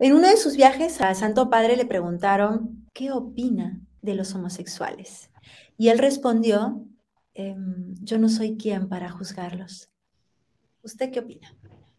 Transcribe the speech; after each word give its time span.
En 0.00 0.12
uno 0.12 0.28
de 0.28 0.36
sus 0.36 0.56
viajes 0.56 1.00
a 1.00 1.12
Santo 1.14 1.50
Padre 1.50 1.76
le 1.76 1.84
preguntaron, 1.84 2.86
¿qué 2.94 3.10
opina 3.10 3.80
de 4.00 4.14
los 4.14 4.32
homosexuales? 4.32 5.30
Y 5.76 5.88
él 5.88 5.98
respondió, 5.98 6.86
em, 7.34 7.96
yo 8.00 8.18
no 8.18 8.28
soy 8.28 8.56
quien 8.56 8.88
para 8.88 9.10
juzgarlos. 9.10 9.90
¿Usted 10.82 11.10
qué 11.10 11.18
opina? 11.18 11.52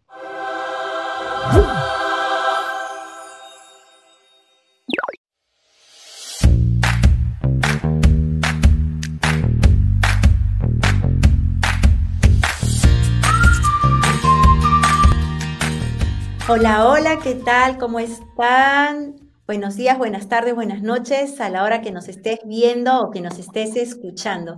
Hola, 16.52 16.89
hola, 16.89 17.20
¿qué 17.23 17.36
tal? 17.36 17.77
¿Cómo 17.77 18.00
están? 18.00 19.18
Buenos 19.45 19.76
días, 19.76 19.99
buenas 19.99 20.30
tardes, 20.30 20.55
buenas 20.55 20.81
noches 20.81 21.39
a 21.41 21.48
la 21.48 21.63
hora 21.63 21.81
que 21.81 21.91
nos 21.91 22.08
estés 22.08 22.39
viendo 22.44 23.02
o 23.03 23.12
que 23.12 23.22
nos 23.22 23.38
estés 23.38 23.75
escuchando. 23.75 24.58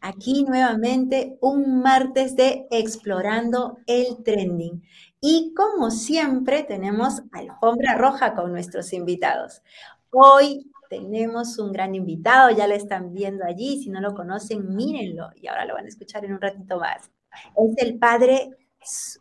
Aquí 0.00 0.44
nuevamente 0.44 1.38
un 1.40 1.82
martes 1.82 2.36
de 2.36 2.68
Explorando 2.70 3.78
el 3.88 4.22
Trending. 4.22 4.84
Y 5.20 5.52
como 5.56 5.90
siempre 5.90 6.62
tenemos 6.62 7.22
alfombra 7.32 7.96
roja 7.96 8.36
con 8.36 8.52
nuestros 8.52 8.92
invitados. 8.92 9.62
Hoy 10.10 10.70
tenemos 10.88 11.58
un 11.58 11.72
gran 11.72 11.96
invitado, 11.96 12.56
ya 12.56 12.68
lo 12.68 12.74
están 12.74 13.12
viendo 13.12 13.44
allí, 13.44 13.82
si 13.82 13.90
no 13.90 14.00
lo 14.00 14.14
conocen, 14.14 14.76
mírenlo 14.76 15.30
y 15.34 15.48
ahora 15.48 15.64
lo 15.64 15.74
van 15.74 15.86
a 15.86 15.88
escuchar 15.88 16.24
en 16.24 16.34
un 16.34 16.40
ratito 16.40 16.78
más. 16.78 17.10
Es 17.56 17.84
el 17.84 17.98
padre, 17.98 18.50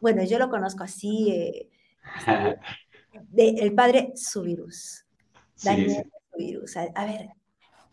bueno, 0.01 0.23
yo 0.23 0.37
lo 0.37 0.51
conozco 0.51 0.83
así, 0.83 1.31
eh, 1.31 1.69
el 3.37 3.73
padre 3.73 4.13
Subirus. 4.15 5.05
Daniel 5.63 6.11
Subirus. 6.31 6.77
A, 6.77 7.05
ver, 7.05 7.29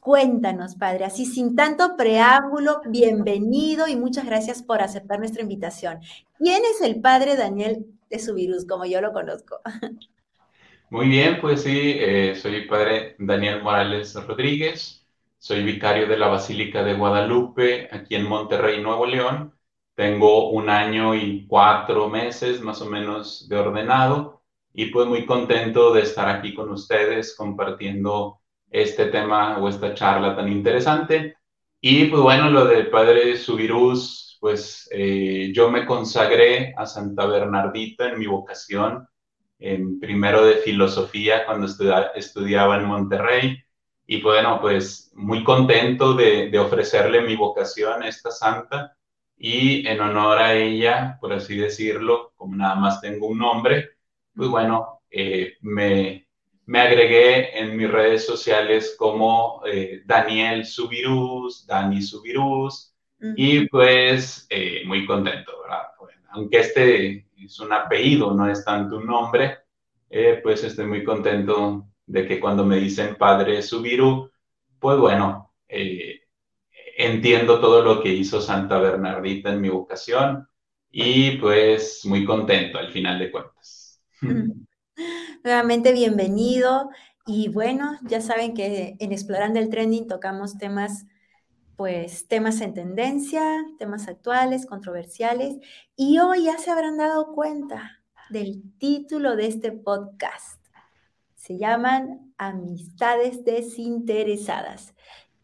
cuéntanos, 0.01 0.75
padre, 0.77 1.05
así 1.05 1.27
sin 1.27 1.55
tanto 1.55 1.97
preámbulo, 1.97 2.81
bienvenido 2.89 3.89
y 3.89 3.97
muchas 3.97 4.27
gracias 4.27 4.63
por 4.63 4.83
aceptar 4.83 5.19
nuestra 5.19 5.43
invitación. 5.43 6.01
¿Quién 6.39 6.63
es 6.65 6.81
el 6.81 7.01
padre 7.01 7.37
Daniel 7.37 7.87
de 8.11 8.19
Subirus, 8.19 8.67
como 8.67 8.87
yo 8.87 9.01
lo 9.01 9.13
conozco? 9.13 9.61
Muy 10.91 11.09
bien, 11.09 11.39
pues 11.41 11.63
sí, 11.63 11.97
eh, 11.99 12.35
soy 12.35 12.67
padre 12.67 13.15
Daniel 13.19 13.63
Morales 13.63 14.15
Rodríguez, 14.15 15.07
soy 15.39 15.63
vicario 15.63 16.07
de 16.07 16.17
la 16.17 16.29
Basílica 16.29 16.83
de 16.83 16.95
Guadalupe, 16.95 17.89
aquí 17.93 18.15
en 18.15 18.25
Monterrey, 18.25 18.83
Nuevo 18.83 19.05
León. 19.05 19.58
Tengo 19.99 20.51
un 20.51 20.71
año 20.71 21.17
y 21.17 21.45
cuatro 21.49 22.09
meses 22.09 22.61
más 22.61 22.81
o 22.83 22.87
menos 22.87 23.49
de 23.49 23.57
ordenado 23.57 24.43
y 24.73 24.93
pues 24.93 25.09
muy 25.09 25.27
contento 25.27 25.93
de 25.93 26.03
estar 26.03 26.29
aquí 26.29 26.55
con 26.55 26.71
ustedes 26.71 27.35
compartiendo 27.37 28.39
este 28.71 29.07
tema 29.07 29.59
o 29.59 29.69
esta 29.69 29.95
charla 29.95 30.37
tan 30.37 30.53
interesante. 30.53 31.39
Y 31.81 32.05
pues 32.05 32.23
bueno, 32.23 32.49
lo 32.49 32.65
del 32.67 32.91
Padre 32.91 33.37
Subirús, 33.37 34.39
pues 34.41 34.89
eh, 34.93 35.51
yo 35.53 35.69
me 35.69 35.85
consagré 35.85 36.75
a 36.77 36.87
Santa 36.87 37.27
Bernardita 37.27 38.09
en 38.09 38.21
mi 38.21 38.29
vocación, 38.29 39.05
en 39.59 39.99
primero 39.99 40.45
de 40.45 40.59
filosofía 40.59 41.45
cuando 41.45 41.67
estudiaba 42.15 42.77
en 42.77 42.85
Monterrey. 42.85 43.59
Y 44.07 44.19
pues 44.19 44.37
bueno, 44.37 44.61
pues 44.61 45.11
muy 45.17 45.43
contento 45.43 46.15
de, 46.15 46.51
de 46.51 46.59
ofrecerle 46.61 47.23
mi 47.23 47.35
vocación 47.35 48.05
a 48.05 48.09
esta 48.09 48.31
santa 48.31 48.95
y 49.39 49.87
en 49.87 50.01
honor 50.01 50.39
a 50.39 50.55
ella, 50.55 51.17
por 51.21 51.33
así 51.33 51.57
decirlo, 51.57 52.33
como 52.37 52.57
nada 52.57 52.75
más 52.75 53.01
tengo 53.01 53.29
un 53.29 53.39
nombre, 53.39 53.91
pues 54.35 54.49
bueno, 54.49 55.03
eh, 55.11 55.55
me, 55.61 56.27
me, 56.67 56.81
agregué 56.81 57.59
en 57.59 57.77
mis 57.77 57.91
redes 57.91 58.27
sociales 58.27 58.97
como 58.99 59.63
eh, 59.65 60.03
Daniel 60.05 60.67
Subirús, 60.67 61.67
Dani 61.67 62.03
Subirús, 62.03 62.95
y 63.35 63.69
pues 63.69 64.47
eh, 64.49 64.83
muy 64.87 65.05
contento, 65.05 65.61
¿verdad? 65.63 65.89
aunque 66.31 66.59
este 66.61 67.27
es 67.37 67.59
un 67.59 67.73
apellido, 67.73 68.33
no 68.33 68.49
es 68.49 68.65
tanto 68.65 68.99
un 68.99 69.07
nombre, 69.07 69.59
pues 70.43 70.63
estoy 70.63 70.87
muy 70.87 71.03
contento 71.03 71.89
de 72.07 72.29
que 72.29 72.39
cuando 72.39 72.65
me 72.65 72.77
dicen 72.77 73.17
Padre 73.17 73.61
Subirú, 73.61 74.31
pues 74.79 74.99
bueno, 74.99 75.53
entiendo 76.99 77.61
todo 77.61 77.83
lo 77.83 78.03
que 78.03 78.13
hizo 78.13 78.41
Santa 78.41 78.79
Bernardita 78.81 79.53
en 79.53 79.61
mi 79.61 79.69
vocación 79.69 80.49
y 80.91 81.37
pues 81.39 82.05
muy 82.05 82.25
contento 82.25 82.79
al 82.79 82.91
final 82.91 83.21
de 83.21 83.31
cuentas. 83.31 84.03
Nuevamente 85.45 85.93
bienvenido 85.93 86.91
y 87.25 87.49
bueno, 87.51 87.97
ya 88.03 88.21
saben 88.21 88.53
que 88.53 88.97
en 88.99 89.13
Explorando 89.13 89.61
el 89.61 89.71
Trending 89.71 90.09
tocamos 90.09 90.59
temas 90.59 91.07
pues 91.77 92.27
temas 92.27 92.61
en 92.61 92.75
tendencia, 92.75 93.65
temas 93.79 94.09
actuales, 94.09 94.67
controversiales 94.67 95.59
y 95.95 96.19
hoy 96.19 96.47
ya 96.47 96.59
se 96.59 96.73
habrán 96.73 96.97
dado 96.97 97.33
cuenta 97.33 98.03
del 98.31 98.61
título 98.79 99.37
de 99.37 99.47
este 99.47 99.71
podcast. 99.71 100.61
Se 101.37 101.59
llaman 101.59 102.35
Amistades 102.39 103.45
desinteresadas. 103.45 104.95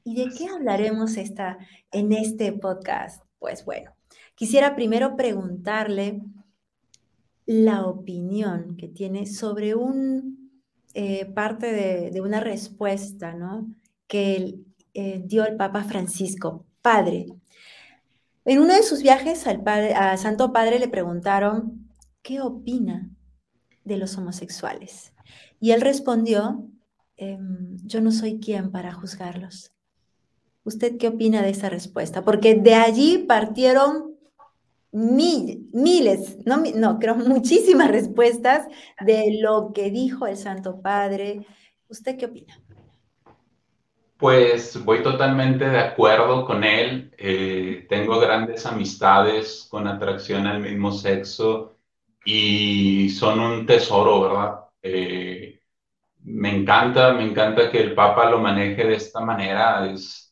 ¿Y 0.06 0.16
de 0.16 0.30
qué 0.36 0.48
hablaremos 0.48 1.16
esta, 1.16 1.56
en 1.90 2.12
este 2.12 2.52
podcast? 2.52 3.24
Pues 3.38 3.64
bueno, 3.64 3.92
quisiera 4.34 4.76
primero 4.76 5.16
preguntarle 5.16 6.20
la 7.46 7.86
opinión 7.86 8.76
que 8.76 8.88
tiene 8.88 9.24
sobre 9.24 9.74
un 9.74 10.52
eh, 10.92 11.24
parte 11.24 11.72
de, 12.12 12.20
una 12.20 12.40
respuesta 12.40 13.34
¿no? 13.34 13.66
que 14.06 14.60
eh, 14.92 15.22
dio 15.24 15.46
el 15.46 15.56
Papa 15.56 15.84
Francisco. 15.84 16.66
Padre, 16.82 17.26
en 18.44 18.58
uno 18.58 18.74
de 18.74 18.82
sus 18.82 19.02
viajes 19.02 19.46
al 19.46 19.62
padre, 19.62 19.94
Santo 20.18 20.52
Padre 20.52 20.78
le 20.78 20.88
preguntaron, 20.88 21.88
¿qué 22.20 22.42
opina 22.42 23.10
de 23.84 23.96
los 23.96 24.18
homosexuales? 24.18 25.14
Y 25.60 25.70
él 25.70 25.80
respondió, 25.80 26.68
em, 27.16 27.78
yo 27.84 28.02
no 28.02 28.12
soy 28.12 28.38
quien 28.38 28.70
para 28.70 28.92
juzgarlos. 28.92 29.73
¿Usted 30.64 30.96
qué 30.98 31.08
opina 31.08 31.42
de 31.42 31.50
esa 31.50 31.68
respuesta? 31.68 32.24
Porque 32.24 32.54
de 32.54 32.74
allí 32.74 33.18
partieron 33.28 34.14
miles, 34.92 36.38
no, 36.46 36.62
no, 36.74 36.98
creo 36.98 37.14
muchísimas 37.16 37.90
respuestas 37.90 38.66
de 39.00 39.38
lo 39.40 39.72
que 39.74 39.90
dijo 39.90 40.26
el 40.26 40.36
Santo 40.36 40.80
Padre. 40.80 41.46
¿Usted 41.88 42.16
qué 42.16 42.26
opina? 42.26 42.58
Pues 44.16 44.82
voy 44.84 45.02
totalmente 45.02 45.68
de 45.68 45.78
acuerdo 45.80 46.46
con 46.46 46.64
él. 46.64 47.12
Eh, 47.18 47.86
tengo 47.88 48.18
grandes 48.20 48.64
amistades 48.64 49.66
con 49.68 49.86
atracción 49.86 50.46
al 50.46 50.60
mismo 50.60 50.92
sexo 50.92 51.76
y 52.24 53.10
son 53.10 53.40
un 53.40 53.66
tesoro, 53.66 54.22
¿verdad? 54.22 54.60
Eh, 54.80 55.60
me 56.22 56.56
encanta, 56.56 57.12
me 57.12 57.24
encanta 57.24 57.70
que 57.70 57.82
el 57.82 57.94
Papa 57.94 58.30
lo 58.30 58.38
maneje 58.38 58.84
de 58.84 58.94
esta 58.94 59.20
manera. 59.20 59.90
Es, 59.90 60.23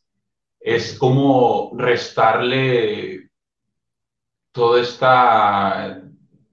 es 0.62 0.96
como 0.98 1.72
restarle 1.76 3.30
toda 4.52 4.80
esta, 4.80 6.02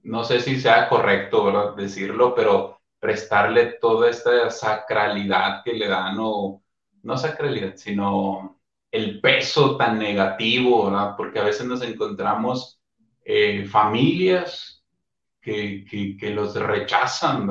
no 0.03 0.23
sé 0.23 0.39
si 0.39 0.59
sea 0.59 0.89
correcto 0.89 1.75
decirlo, 1.75 2.33
pero 2.33 2.79
restarle 3.01 3.77
toda 3.79 4.09
esta 4.09 4.49
sacralidad 4.49 5.63
que 5.63 5.73
le 5.73 5.87
dan, 5.87 6.17
o 6.19 6.63
no 7.03 7.17
sacralidad, 7.17 7.75
sino 7.75 8.59
el 8.91 9.21
peso 9.21 9.77
tan 9.77 9.99
negativo, 9.99 10.85
¿verdad? 10.85 11.13
porque 11.15 11.39
a 11.39 11.43
veces 11.43 11.65
nos 11.67 11.81
encontramos 11.83 12.79
eh, 13.23 13.65
familias 13.65 14.83
que, 15.39 15.85
que, 16.19 16.29
los 16.31 16.55
rechazan. 16.55 17.47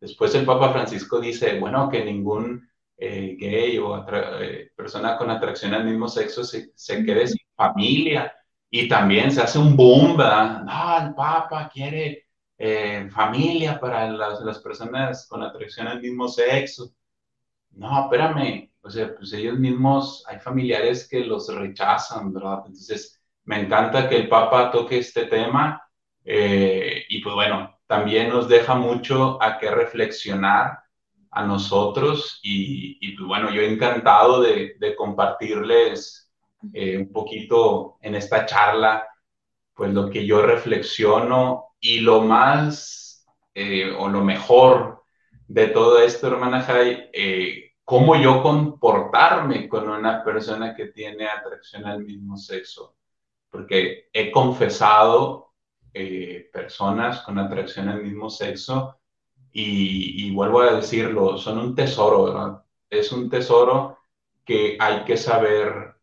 Después 0.00 0.34
el 0.34 0.44
Papa 0.44 0.72
Francisco 0.72 1.20
dice, 1.20 1.58
bueno, 1.58 1.88
que 1.88 2.04
ningún 2.04 2.68
eh, 3.00 3.36
gay 3.38 3.78
o 3.78 4.04
eh, 4.12 4.72
persona 4.74 5.16
con 5.16 5.30
atracción 5.30 5.72
al 5.72 5.84
mismo 5.84 6.08
sexo 6.08 6.42
se, 6.42 6.72
se, 6.74 7.04
quede 7.04 7.28
sin 7.28 7.46
familia. 7.54 8.34
Y 8.70 8.88
también 8.88 9.30
se 9.30 9.40
hace 9.40 9.58
un 9.58 9.76
boom, 9.76 10.16
¿verdad? 10.16 10.62
No, 10.64 11.06
el 11.06 11.14
Papa 11.14 11.70
quiere 11.72 12.26
eh, 12.58 13.08
familia 13.10 13.78
para 13.78 14.10
las, 14.10 14.40
las, 14.40 14.58
personas 14.58 15.28
con 15.28 15.42
atracción 15.44 15.86
al 15.86 16.00
mismo 16.02 16.26
sexo. 16.26 16.92
No, 17.70 18.04
espérame, 18.04 18.72
o 18.82 18.90
sea, 18.90 19.14
pues 19.14 19.32
ellos 19.32 19.58
mismos, 19.58 20.24
hay 20.26 20.40
familiares 20.40 21.08
que 21.08 21.20
los 21.20 21.54
rechazan, 21.54 22.32
¿verdad? 22.32 22.64
Entonces, 22.66 23.22
me 23.44 23.60
encanta 23.60 24.08
que 24.08 24.16
el 24.16 24.28
Papa 24.28 24.72
toque 24.72 24.98
este 24.98 25.26
tema 25.26 25.82
y 26.24 27.22
pues 27.22 27.34
bueno, 27.34 27.78
también 27.86 28.28
nos 28.28 28.48
deja 28.48 28.74
mucho 28.74 29.42
a 29.42 29.58
qué 29.58 29.70
reflexionar 29.70 30.78
a 31.30 31.44
nosotros 31.44 32.40
y, 32.42 33.16
pues 33.16 33.26
bueno, 33.26 33.50
yo 33.50 33.62
encantado 33.62 34.40
de, 34.40 34.76
compartirles 34.96 36.32
eh, 36.72 36.96
un 36.96 37.12
poquito 37.12 37.98
en 38.00 38.14
esta 38.14 38.46
charla, 38.46 39.06
pues 39.74 39.92
lo 39.92 40.10
que 40.10 40.26
yo 40.26 40.42
reflexiono 40.42 41.74
y 41.80 42.00
lo 42.00 42.22
más 42.22 43.26
eh, 43.54 43.94
o 43.96 44.08
lo 44.08 44.24
mejor 44.24 45.02
de 45.46 45.68
todo 45.68 45.98
esto, 46.00 46.26
hermana 46.28 46.62
Jai, 46.62 47.10
eh, 47.12 47.72
cómo 47.84 48.16
yo 48.16 48.42
comportarme 48.42 49.68
con 49.68 49.88
una 49.88 50.24
persona 50.24 50.74
que 50.74 50.86
tiene 50.86 51.26
atracción 51.26 51.86
al 51.86 52.04
mismo 52.04 52.36
sexo. 52.36 52.96
Porque 53.50 54.08
he 54.12 54.30
confesado 54.30 55.46
personas 56.52 57.22
con 57.22 57.40
atracción 57.40 57.88
al 57.88 58.04
mismo 58.04 58.30
sexo 58.30 58.97
y, 59.60 60.28
y, 60.28 60.30
vuelvo 60.30 60.60
a 60.60 60.76
decirlo, 60.76 61.36
son 61.36 61.58
un 61.58 61.74
tesoro, 61.74 62.24
¿verdad? 62.26 62.62
Es 62.88 63.10
un 63.10 63.28
tesoro 63.28 63.98
que 64.44 64.76
hay 64.78 65.04
que 65.04 65.16
saber 65.16 65.96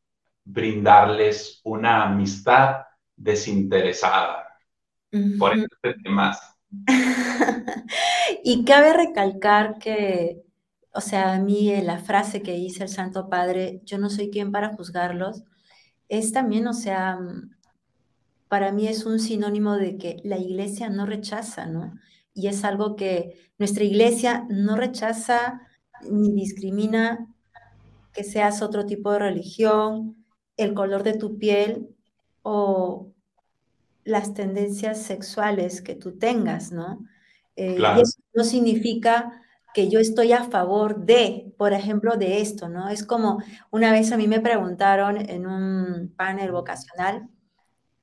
brindarles 0.43 1.61
una 1.63 2.03
amistad 2.03 2.81
desinteresada. 3.15 4.45
Por 5.39 5.53
eso 5.53 5.67
este 5.81 6.09
y 8.43 8.65
cabe 8.65 8.91
recalcar 8.91 9.79
que, 9.79 10.43
o 10.93 10.99
sea, 10.99 11.33
a 11.33 11.39
mí 11.39 11.71
eh, 11.71 11.81
la 11.81 11.99
frase 11.99 12.41
que 12.41 12.53
dice 12.53 12.83
el 12.83 12.89
Santo 12.89 13.29
Padre, 13.29 13.81
yo 13.85 13.97
no 13.97 14.09
soy 14.09 14.29
quien 14.29 14.51
para 14.51 14.75
juzgarlos, 14.75 15.43
es 16.09 16.33
también, 16.33 16.67
o 16.67 16.73
sea, 16.73 17.15
mm, 17.15 17.55
para 18.49 18.73
mí 18.73 18.87
es 18.89 19.05
un 19.05 19.19
sinónimo 19.19 19.77
de 19.77 19.97
que 19.97 20.17
la 20.25 20.37
iglesia 20.37 20.89
no 20.89 21.05
rechaza, 21.05 21.65
¿no? 21.65 21.93
Y 22.35 22.47
es 22.47 22.63
algo 22.63 22.95
que 22.95 23.51
nuestra 23.57 23.83
iglesia 23.83 24.45
no 24.49 24.75
rechaza 24.75 25.61
ni 26.03 26.31
discrimina 26.33 27.27
que 28.13 28.23
seas 28.23 28.61
otro 28.61 28.85
tipo 28.85 29.11
de 29.11 29.19
religión, 29.19 30.25
el 30.57 30.73
color 30.73 31.03
de 31.03 31.13
tu 31.17 31.37
piel 31.37 31.89
o 32.43 33.11
las 34.03 34.33
tendencias 34.33 35.01
sexuales 35.01 35.81
que 35.81 35.95
tú 35.95 36.17
tengas, 36.17 36.71
¿no? 36.71 36.99
Eh, 37.55 37.77
y 37.79 38.01
eso 38.01 38.19
no 38.33 38.43
significa 38.43 39.41
que 39.73 39.89
yo 39.89 39.99
estoy 39.99 40.31
a 40.31 40.43
favor 40.43 41.05
de, 41.05 41.53
por 41.57 41.73
ejemplo, 41.73 42.15
de 42.15 42.39
esto, 42.39 42.69
¿no? 42.69 42.87
Es 42.87 43.03
como 43.03 43.39
una 43.71 43.91
vez 43.91 44.11
a 44.11 44.17
mí 44.17 44.27
me 44.27 44.39
preguntaron 44.39 45.17
en 45.29 45.47
un 45.47 46.13
panel 46.15 46.51
vocacional 46.51 47.27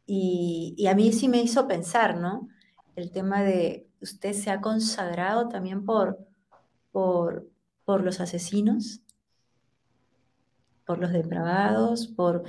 y, 0.05 0.75
y 0.77 0.89
a 0.89 0.95
mí 0.95 1.13
sí 1.13 1.29
me 1.29 1.41
hizo 1.41 1.69
pensar, 1.69 2.19
¿no? 2.19 2.49
El 2.97 3.11
tema 3.11 3.43
de 3.43 3.87
usted 4.03 4.33
se 4.33 4.51
ha 4.51 4.61
consagrado 4.61 5.49
también 5.49 5.85
por, 5.85 6.19
por, 6.91 7.49
por 7.85 8.03
los 8.03 8.21
asesinos, 8.21 9.01
por 10.85 10.99
los 10.99 11.13
depravados, 11.13 12.09
por... 12.09 12.45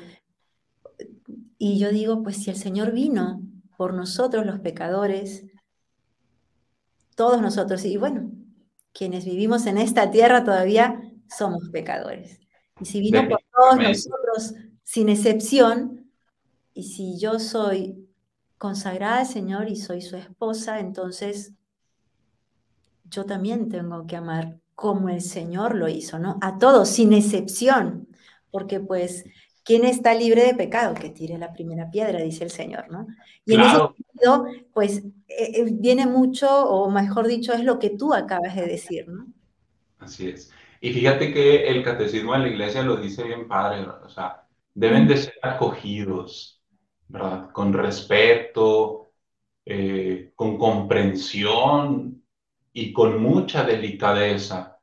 Y 1.57 1.79
yo 1.79 1.91
digo, 1.91 2.23
pues 2.23 2.43
si 2.43 2.49
el 2.49 2.57
Señor 2.57 2.91
vino 2.91 3.41
por 3.77 3.93
nosotros 3.93 4.45
los 4.45 4.59
pecadores, 4.59 5.45
todos 7.15 7.41
nosotros, 7.41 7.85
y 7.85 7.97
bueno, 7.97 8.31
quienes 8.91 9.25
vivimos 9.25 9.65
en 9.65 9.77
esta 9.77 10.11
tierra 10.11 10.43
todavía 10.43 11.01
somos 11.27 11.69
pecadores. 11.69 12.39
Y 12.81 12.85
si 12.85 12.99
vino 12.99 13.27
por 13.29 13.39
todos 13.53 13.77
nosotros, 13.77 14.55
sin 14.83 15.09
excepción, 15.09 16.11
y 16.73 16.83
si 16.83 17.19
yo 17.19 17.39
soy 17.39 18.02
consagrada 18.63 19.19
al 19.19 19.25
Señor 19.27 19.67
y 19.67 19.75
soy 19.75 20.01
su 20.01 20.15
esposa, 20.15 20.79
entonces 20.79 21.51
yo 23.03 23.25
también 23.25 23.67
tengo 23.67 24.07
que 24.07 24.15
amar 24.15 24.57
como 24.73 25.09
el 25.09 25.19
Señor 25.19 25.75
lo 25.75 25.89
hizo, 25.89 26.17
¿no? 26.17 26.37
A 26.39 26.57
todos, 26.57 26.87
sin 26.87 27.11
excepción 27.11 28.07
porque 28.53 28.79
pues, 28.79 29.25
¿quién 29.65 29.83
está 29.83 30.13
libre 30.13 30.45
de 30.45 30.53
pecado? 30.53 30.93
Que 30.93 31.09
tire 31.09 31.37
la 31.39 31.51
primera 31.51 31.91
piedra, 31.91 32.21
dice 32.21 32.45
el 32.45 32.51
Señor, 32.51 32.85
¿no? 32.89 33.07
Y 33.45 33.55
en 33.55 33.61
ese 33.61 33.77
sentido, 33.97 34.45
pues, 34.71 34.99
eh, 35.27 35.51
eh, 35.55 35.65
viene 35.71 36.05
mucho, 36.05 36.47
o 36.69 36.89
mejor 36.89 37.27
dicho, 37.27 37.51
es 37.51 37.65
lo 37.65 37.79
que 37.79 37.89
tú 37.89 38.13
acabas 38.13 38.55
de 38.55 38.67
decir, 38.67 39.09
¿no? 39.09 39.25
Así 39.97 40.29
es. 40.29 40.51
Y 40.79 40.93
fíjate 40.93 41.33
que 41.33 41.67
el 41.67 41.83
catecismo 41.83 42.33
de 42.33 42.39
la 42.39 42.47
iglesia 42.47 42.83
lo 42.83 42.95
dice 42.95 43.23
bien 43.23 43.47
padre, 43.47 43.85
o 43.85 44.09
sea, 44.09 44.47
deben 44.73 45.07
de 45.07 45.17
ser 45.17 45.33
acogidos, 45.41 46.62
¿verdad? 47.07 47.51
Con 47.51 47.73
respeto, 47.73 49.11
eh, 49.65 50.31
con 50.35 50.57
comprensión 50.57 52.23
y 52.71 52.91
con 52.91 53.21
mucha 53.21 53.63
delicadeza. 53.63 54.79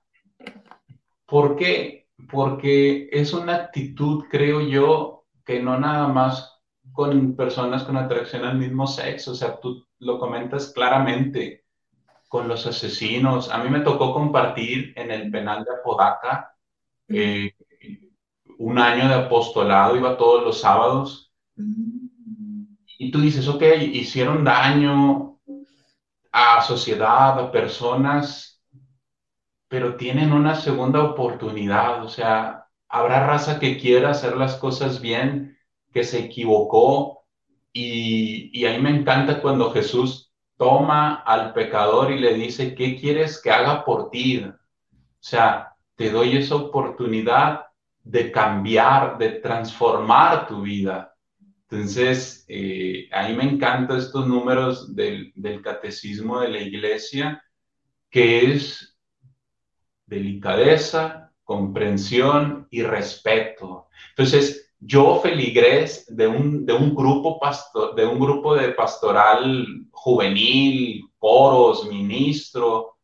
¿Por 1.26 1.56
qué? 1.56 2.00
porque 2.30 3.08
es 3.12 3.32
una 3.32 3.54
actitud, 3.56 4.24
creo 4.30 4.60
yo, 4.60 5.24
que 5.44 5.60
no 5.60 5.78
nada 5.78 6.08
más 6.08 6.60
con 6.92 7.34
personas 7.36 7.84
con 7.84 7.96
atracción 7.96 8.44
al 8.44 8.58
mismo 8.58 8.86
sexo, 8.86 9.32
o 9.32 9.34
sea, 9.34 9.58
tú 9.60 9.86
lo 9.98 10.18
comentas 10.18 10.72
claramente 10.72 11.64
con 12.28 12.48
los 12.48 12.66
asesinos. 12.66 13.50
A 13.50 13.62
mí 13.62 13.70
me 13.70 13.80
tocó 13.80 14.12
compartir 14.12 14.92
en 14.96 15.10
el 15.10 15.30
penal 15.30 15.64
de 15.64 15.72
Apodaca 15.72 16.54
eh, 17.08 17.54
un 18.58 18.78
año 18.78 19.08
de 19.08 19.14
apostolado, 19.14 19.96
iba 19.96 20.16
todos 20.16 20.44
los 20.44 20.60
sábados. 20.60 21.32
Y 23.02 23.10
tú 23.10 23.22
dices, 23.22 23.48
ok, 23.48 23.62
hicieron 23.94 24.44
daño 24.44 25.40
a 26.32 26.60
sociedad, 26.60 27.38
a 27.38 27.50
personas, 27.50 28.62
pero 29.68 29.96
tienen 29.96 30.34
una 30.34 30.54
segunda 30.54 31.02
oportunidad, 31.02 32.04
o 32.04 32.10
sea, 32.10 32.66
habrá 32.90 33.26
raza 33.26 33.58
que 33.58 33.78
quiera 33.78 34.10
hacer 34.10 34.36
las 34.36 34.56
cosas 34.56 35.00
bien, 35.00 35.56
que 35.90 36.04
se 36.04 36.18
equivocó, 36.18 37.24
y, 37.72 38.50
y 38.52 38.66
ahí 38.66 38.78
me 38.82 38.90
encanta 38.90 39.40
cuando 39.40 39.70
Jesús 39.72 40.34
toma 40.58 41.22
al 41.22 41.54
pecador 41.54 42.12
y 42.12 42.18
le 42.20 42.34
dice, 42.34 42.74
¿qué 42.74 43.00
quieres 43.00 43.40
que 43.40 43.50
haga 43.50 43.82
por 43.82 44.10
ti? 44.10 44.44
O 44.44 44.52
sea, 45.20 45.74
te 45.96 46.10
doy 46.10 46.36
esa 46.36 46.56
oportunidad 46.56 47.62
de 48.02 48.30
cambiar, 48.30 49.16
de 49.16 49.30
transformar 49.40 50.46
tu 50.46 50.60
vida. 50.60 51.09
Entonces, 51.70 52.44
eh, 52.48 53.08
ahí 53.12 53.36
me 53.36 53.44
encantan 53.44 53.98
estos 53.98 54.26
números 54.26 54.94
del, 54.94 55.32
del 55.36 55.62
catecismo 55.62 56.40
de 56.40 56.48
la 56.48 56.60
iglesia, 56.60 57.42
que 58.10 58.52
es 58.52 58.98
delicadeza, 60.06 61.32
comprensión 61.44 62.66
y 62.70 62.82
respeto. 62.82 63.88
Entonces, 64.10 64.74
yo 64.80 65.20
feligrés 65.20 66.06
de 66.08 66.26
un, 66.26 66.66
de 66.66 66.72
un, 66.72 66.94
grupo, 66.94 67.38
pastor, 67.38 67.94
de, 67.94 68.06
un 68.06 68.18
grupo 68.18 68.56
de 68.56 68.70
pastoral 68.70 69.66
juvenil, 69.92 71.04
coros, 71.18 71.86
ministro, 71.86 72.96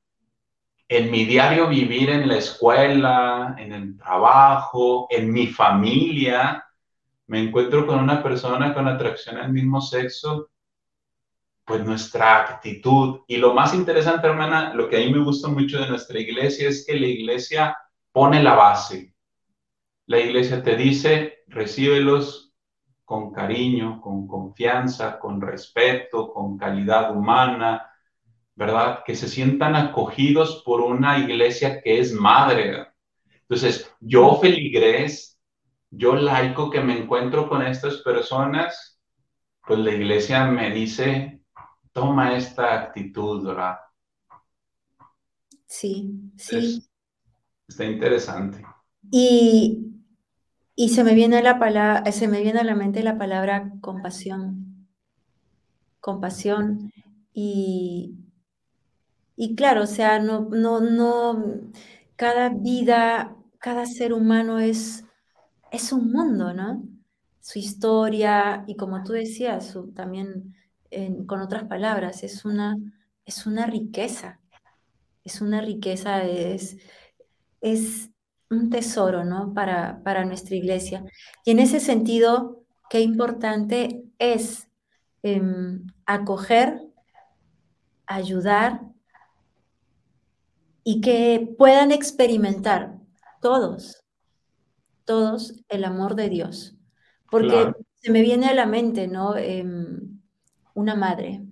en 0.89 1.11
mi 1.11 1.25
diario 1.25 1.69
vivir 1.69 2.11
en 2.11 2.29
la 2.29 2.39
escuela, 2.39 3.57
en 3.59 3.73
el 3.73 3.97
trabajo, 3.97 5.07
en 5.11 5.33
mi 5.33 5.49
familia, 5.49 6.66
me 7.27 7.43
encuentro 7.43 7.87
con 7.87 7.99
una 7.99 8.23
persona 8.23 8.73
con 8.75 8.89
atracción 8.89 9.39
al 9.39 9.53
mismo 9.53 9.81
sexo 9.81 10.51
pues 11.67 11.85
nuestra 11.85 12.43
actitud. 12.43 13.23
Y 13.27 13.39
lo 13.39 13.53
más 13.53 13.75
interesante, 13.75 14.29
hermana, 14.29 14.73
lo 14.73 14.89
que 14.89 14.97
a 14.97 15.01
mí 15.01 15.13
me 15.13 15.25
gusta 15.25 15.49
mucho 15.49 15.81
de 15.81 15.89
nuestra 15.89 16.19
iglesia 16.19 16.69
es 16.69 16.87
que 16.87 16.99
la 16.99 17.09
iglesia 17.09 17.77
pone 18.13 18.41
la 18.43 18.55
base. 18.55 19.13
La 20.07 20.21
iglesia 20.21 20.63
te 20.63 20.77
dice, 20.77 21.43
recíbelos 21.49 22.55
con 23.05 23.33
cariño, 23.33 24.01
con 24.01 24.29
confianza, 24.29 25.19
con 25.19 25.41
respeto, 25.41 26.33
con 26.33 26.57
calidad 26.57 27.15
humana, 27.15 27.91
¿verdad? 28.55 29.03
Que 29.05 29.17
se 29.17 29.29
sientan 29.29 29.75
acogidos 29.75 30.63
por 30.65 30.81
una 30.81 31.19
iglesia 31.19 31.83
que 31.83 31.99
es 31.99 32.13
madre. 32.13 32.87
Entonces, 33.41 33.93
yo 33.99 34.39
feligrés, 34.41 35.36
yo 35.91 36.15
laico 36.15 36.71
que 36.71 36.81
me 36.81 36.99
encuentro 36.99 37.49
con 37.49 37.63
estas 37.63 37.99
personas, 37.99 39.01
pues 39.67 39.79
la 39.79 39.93
iglesia 39.93 40.47
me 40.47 40.71
dice, 40.71 41.41
toma 41.93 42.37
esta 42.37 42.75
actitud, 42.75 43.47
¿verdad? 43.47 43.79
Sí, 45.67 46.31
sí. 46.37 46.87
está 47.67 47.85
interesante. 47.85 48.65
Y, 49.11 49.83
se 50.89 51.05
me 51.05 51.15
viene 51.15 51.39
a 51.39 51.43
la 51.43 51.59
palabra, 51.59 52.13
se 52.13 52.29
me 52.29 52.43
viene 52.43 52.61
a 52.61 52.65
la 52.65 52.75
mente 52.75 53.03
la 53.03 53.19
palabra 53.19 53.73
compasión. 53.81 54.89
Compasión. 56.01 56.93
Y, 57.33 58.15
y 59.37 59.55
claro, 59.55 59.83
o 59.83 59.87
sea, 59.87 60.19
no, 60.19 60.49
no, 60.51 60.81
no, 60.81 61.45
cada 62.17 62.51
vida, 62.51 63.37
cada 63.59 63.87
ser 63.87 64.13
humano 64.13 64.59
es, 64.59 65.06
es 65.71 65.93
un 65.93 66.13
mundo, 66.13 66.53
¿no? 66.53 66.83
Su 67.41 67.59
historia, 67.59 68.65
y 68.67 68.77
como 68.77 69.03
tú 69.03 69.13
decías, 69.13 69.67
su, 69.67 69.93
también 69.93 70.55
con 71.27 71.41
otras 71.41 71.65
palabras, 71.65 72.23
es 72.23 72.45
una, 72.45 72.77
es 73.25 73.47
una 73.47 73.67
riqueza, 73.67 74.41
es 75.25 75.41
una 75.41 75.61
riqueza, 75.61 76.23
es, 76.25 76.77
es 77.61 78.11
un 78.51 78.71
tesoro 78.71 79.25
¿no? 79.25 79.53
para, 79.53 80.03
para 80.03 80.25
nuestra 80.25 80.57
iglesia. 80.57 81.05
Y 81.45 81.51
en 81.51 81.59
ese 81.59 81.81
sentido, 81.81 82.63
qué 82.89 83.01
importante 83.01 84.05
es 84.19 84.69
em, 85.23 85.87
acoger, 86.07 86.81
ayudar 88.07 88.83
y 90.85 91.01
que 91.01 91.55
puedan 91.59 91.91
experimentar 91.91 92.97
todos, 93.43 94.05
todos 95.07 95.55
el 95.69 95.85
amor 95.85 96.15
de 96.15 96.29
Dios. 96.29 96.77
Porque 97.31 97.73
se 97.95 98.13
me 98.13 98.21
viene 98.21 98.47
a 98.47 98.55
la 98.55 98.67
mente, 98.67 99.09
¿no? 99.09 99.37
Em, 99.37 100.21
una 100.75 100.95
madre. 100.95 101.43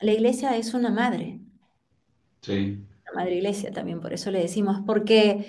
La 0.00 0.12
iglesia 0.12 0.56
es 0.56 0.72
una 0.72 0.90
madre. 0.90 1.40
Sí. 2.40 2.82
La 3.04 3.12
madre 3.20 3.36
iglesia 3.36 3.70
también, 3.70 4.00
por 4.00 4.14
eso 4.14 4.30
le 4.30 4.40
decimos, 4.40 4.82
porque 4.86 5.46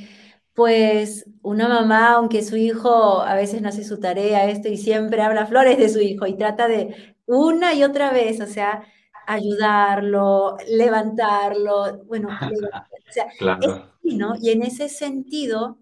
pues 0.53 1.25
una 1.41 1.69
mamá, 1.69 2.13
aunque 2.13 2.43
su 2.43 2.57
hijo 2.57 3.21
a 3.21 3.35
veces 3.35 3.61
no 3.61 3.69
hace 3.69 3.83
su 3.85 3.99
tarea, 3.99 4.49
esto, 4.49 4.67
y 4.67 4.77
siempre 4.77 5.21
habla 5.21 5.45
flores 5.45 5.77
de 5.77 5.89
su 5.89 6.01
hijo 6.01 6.27
y 6.27 6.35
trata 6.35 6.67
de 6.67 7.15
una 7.25 7.73
y 7.73 7.83
otra 7.83 8.11
vez, 8.11 8.41
o 8.41 8.47
sea, 8.47 8.83
ayudarlo, 9.27 10.57
levantarlo, 10.67 12.03
bueno, 12.05 12.27
o 13.09 13.11
sea, 13.11 13.27
claro. 13.37 13.89
¿no? 14.03 14.33
Y 14.41 14.49
en 14.49 14.63
ese 14.63 14.89
sentido, 14.89 15.77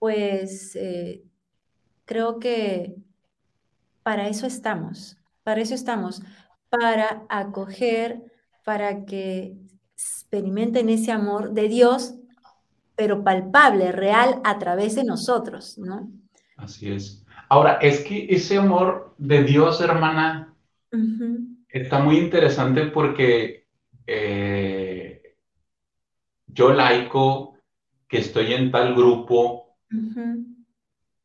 pues 0.00 0.74
eh, 0.74 1.22
creo 2.04 2.40
que 2.40 2.96
para 4.02 4.26
eso 4.26 4.48
estamos, 4.48 5.16
para 5.44 5.60
eso 5.60 5.74
estamos, 5.74 6.22
para 6.68 7.24
acoger, 7.28 8.20
para 8.64 9.04
que 9.04 9.54
experimenten 9.94 10.88
ese 10.88 11.12
amor 11.12 11.52
de 11.52 11.68
Dios 11.68 12.14
pero 13.00 13.24
palpable, 13.24 13.92
real, 13.92 14.42
a 14.44 14.58
través 14.58 14.94
de 14.94 15.04
nosotros, 15.04 15.78
¿no? 15.78 16.12
Así 16.58 16.92
es. 16.92 17.24
Ahora, 17.48 17.78
es 17.80 18.00
que 18.00 18.26
ese 18.28 18.58
amor 18.58 19.14
de 19.16 19.42
Dios, 19.42 19.80
hermana, 19.80 20.54
está 21.70 22.00
muy 22.00 22.18
interesante 22.18 22.88
porque 22.88 23.64
eh, 24.06 25.34
yo 26.46 26.74
laico, 26.74 27.56
que 28.06 28.18
estoy 28.18 28.52
en 28.52 28.70
tal 28.70 28.94
grupo, 28.94 29.69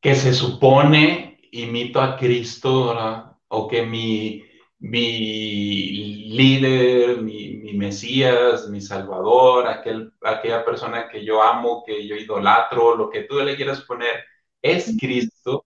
que 0.00 0.14
se 0.14 0.32
supone 0.32 1.40
imito 1.52 2.00
a 2.00 2.16
Cristo, 2.16 2.88
¿verdad? 2.88 3.36
o 3.48 3.68
que 3.68 3.84
mi, 3.84 4.44
mi 4.78 6.28
líder, 6.30 7.22
mi, 7.22 7.58
mi, 7.58 7.72
Mesías, 7.74 8.68
mi 8.68 8.80
Salvador, 8.80 9.66
aquel, 9.68 10.12
aquella 10.22 10.64
persona 10.64 11.08
que 11.08 11.24
yo 11.24 11.42
amo, 11.42 11.84
que 11.86 12.06
yo 12.06 12.16
idolatro, 12.16 12.96
lo 12.96 13.10
que 13.10 13.22
tú 13.22 13.38
le 13.40 13.56
quieras 13.56 13.82
poner, 13.82 14.24
es 14.60 14.96
Cristo. 14.98 15.64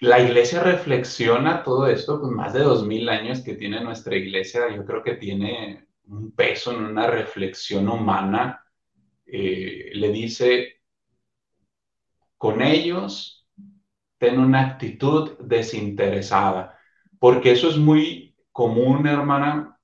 la 0.00 0.20
iglesia 0.20 0.62
reflexiona 0.62 1.62
todo 1.62 1.88
esto, 1.88 2.20
con 2.20 2.34
más 2.34 2.52
de 2.52 2.60
dos 2.60 2.86
mil 2.86 3.08
años 3.08 3.40
que 3.40 3.54
tiene 3.54 3.80
nuestra 3.80 4.14
iglesia, 4.14 4.74
yo 4.74 4.84
creo 4.84 5.02
que 5.02 5.14
tiene 5.14 5.88
un 6.06 6.30
peso 6.32 6.72
en 6.72 6.84
una 6.84 7.08
reflexión 7.08 7.88
humana. 7.88 8.64
Eh, 9.30 9.90
le 9.94 10.10
dice, 10.10 10.80
con 12.38 12.62
ellos 12.62 13.46
ten 14.16 14.38
una 14.40 14.60
actitud 14.66 15.38
desinteresada, 15.38 16.78
porque 17.18 17.52
eso 17.52 17.68
es 17.68 17.76
muy 17.76 18.34
común, 18.52 19.06
hermana, 19.06 19.78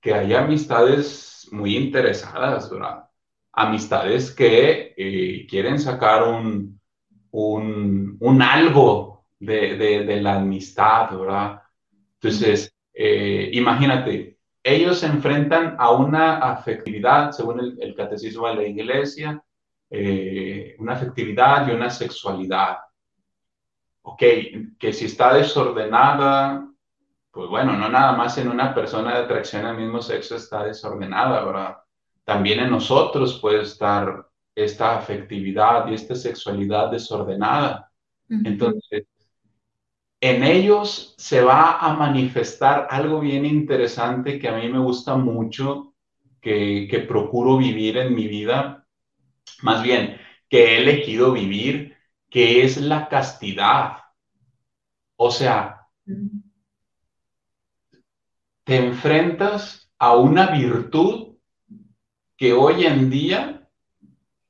que 0.00 0.14
haya 0.14 0.44
amistades 0.44 1.48
muy 1.52 1.76
interesadas, 1.76 2.68
¿verdad? 2.70 3.04
Amistades 3.52 4.32
que 4.32 4.94
eh, 4.96 5.46
quieren 5.48 5.78
sacar 5.78 6.24
un, 6.24 6.80
un, 7.30 8.42
algo 8.42 9.26
de, 9.38 10.20
la 10.20 10.36
amistad, 10.36 11.16
¿verdad? 11.16 11.62
Entonces, 12.14 12.74
eh, 12.92 13.50
imagínate, 13.52 14.39
ellos 14.74 14.98
se 14.98 15.06
enfrentan 15.06 15.76
a 15.78 15.90
una 15.92 16.38
afectividad, 16.38 17.32
según 17.32 17.76
el, 17.78 17.94
catecismo 17.94 18.48
de 18.48 18.54
la 18.54 18.64
iglesia, 18.64 19.42
eh, 19.90 20.76
una 20.78 20.94
afectividad 20.94 21.68
y 21.68 21.72
una 21.72 21.90
sexualidad 21.90 22.78
ok, 24.02 24.22
que 24.78 24.92
si 24.92 25.06
está 25.06 25.34
desordenada, 25.34 26.66
pues 27.30 27.48
bueno, 27.48 27.76
no 27.76 27.88
nada 27.88 28.12
más 28.12 28.38
en 28.38 28.48
una 28.48 28.74
persona 28.74 29.12
de 29.12 29.24
atracción 29.24 29.64
al 29.64 29.76
mismo 29.76 30.02
sexo 30.02 30.36
está 30.36 30.64
desordenada, 30.64 31.44
¿verdad? 31.44 31.76
También 32.24 32.60
en 32.60 32.70
nosotros 32.70 33.38
puede 33.40 33.62
estar 33.62 34.26
esta 34.54 34.96
afectividad 34.96 35.86
y 35.88 35.94
esta 35.94 36.14
sexualidad 36.14 36.90
desordenada. 36.90 37.90
Entonces, 38.28 39.04
en 40.20 40.42
ellos 40.42 41.14
se 41.16 41.40
va 41.40 41.78
a 41.78 41.94
manifestar 41.94 42.86
algo 42.90 43.20
bien 43.20 43.46
interesante 43.46 44.38
que 44.38 44.48
a 44.48 44.56
mí 44.56 44.68
me 44.68 44.78
gusta 44.78 45.16
mucho, 45.16 45.94
que, 46.40 47.04
procuro 47.08 47.56
vivir 47.56 47.96
en 47.96 48.14
mi 48.14 48.28
vida, 48.28 48.86
más 49.62 49.82
bien 49.82 50.18
que 50.48 50.64
he 50.64 50.82
elegido 50.82 51.32
vivir, 51.32 51.96
que 52.28 52.64
es 52.64 52.76
la 52.78 53.08
castidad. 53.08 53.98
O 55.16 55.30
sea, 55.30 55.86
te 58.64 58.76
enfrentas 58.76 59.90
a 59.98 60.16
una 60.16 60.50
virtud 60.50 61.36
que 62.36 62.52
hoy 62.52 62.84
en 62.84 63.10
día 63.10 63.68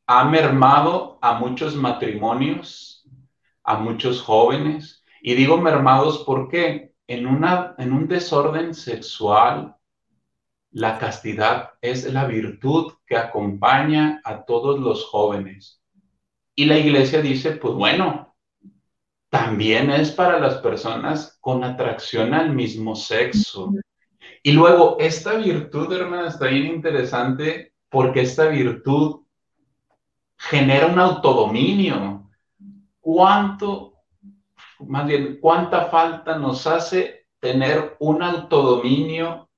ha 0.06 0.24
mermado 0.24 1.18
a 1.22 1.34
muchos 1.38 1.74
matrimonios, 1.74 3.08
a 3.64 3.76
muchos 3.76 4.22
jóvenes. 4.22 4.99
Y 5.22 5.34
digo 5.34 5.58
mermados 5.58 6.24
porque 6.26 6.92
en, 7.06 7.26
una, 7.26 7.74
en 7.78 7.92
un 7.92 8.08
desorden 8.08 8.74
sexual, 8.74 9.76
la 10.72 10.98
castidad 10.98 11.70
es 11.80 12.10
la 12.12 12.26
virtud 12.26 12.92
que 13.06 13.16
acompaña 13.16 14.20
a 14.24 14.44
todos 14.44 14.78
los 14.78 15.04
jóvenes. 15.04 15.82
Y 16.54 16.66
la 16.66 16.78
iglesia 16.78 17.20
dice, 17.20 17.52
pues 17.52 17.74
bueno, 17.74 18.34
también 19.28 19.90
es 19.90 20.10
para 20.10 20.38
las 20.38 20.58
personas 20.58 21.38
con 21.40 21.64
atracción 21.64 22.34
al 22.34 22.54
mismo 22.54 22.94
sexo. 22.94 23.72
Y 24.42 24.52
luego, 24.52 24.96
esta 24.98 25.34
virtud, 25.34 25.92
hermana, 25.92 26.28
está 26.28 26.46
bien 26.46 26.66
interesante 26.66 27.74
porque 27.88 28.22
esta 28.22 28.46
virtud 28.46 29.22
genera 30.36 30.86
un 30.86 30.98
autodominio. 30.98 32.30
¿Cuánto, 33.00 33.89
más 34.86 35.06
bien, 35.06 35.38
cuánta 35.40 35.86
falta 35.86 36.38
nos 36.38 36.66
hace 36.66 37.26
tener 37.38 37.96
un 38.00 38.22
autodominio 38.22 39.48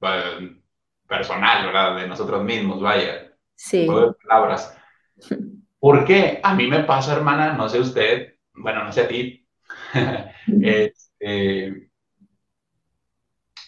eh, 0.00 0.56
personal, 1.06 1.66
¿verdad? 1.66 1.96
De 1.96 2.06
nosotros 2.08 2.42
mismos, 2.44 2.80
vaya. 2.80 3.32
Sí. 3.54 3.86
palabras. 4.26 4.76
¿Por 5.78 6.04
qué? 6.04 6.40
A 6.42 6.54
mí 6.54 6.66
me 6.66 6.84
pasa, 6.84 7.14
hermana, 7.14 7.52
no 7.52 7.68
sé 7.68 7.80
usted, 7.80 8.34
bueno, 8.54 8.84
no 8.84 8.92
sé 8.92 9.02
a 9.02 9.08
ti. 9.08 9.46
Este, 10.62 11.90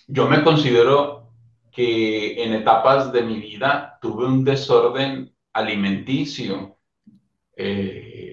yo 0.07 0.29
me 0.29 0.43
considero 0.43 1.33
que 1.71 2.43
en 2.43 2.55
etapas 2.55 3.13
de 3.13 3.23
mi 3.23 3.41
vida 3.41 3.99
tuve 4.01 4.27
un 4.27 4.45
desorden 4.45 5.35
alimenticio. 5.53 6.79
Eh, 7.57 8.28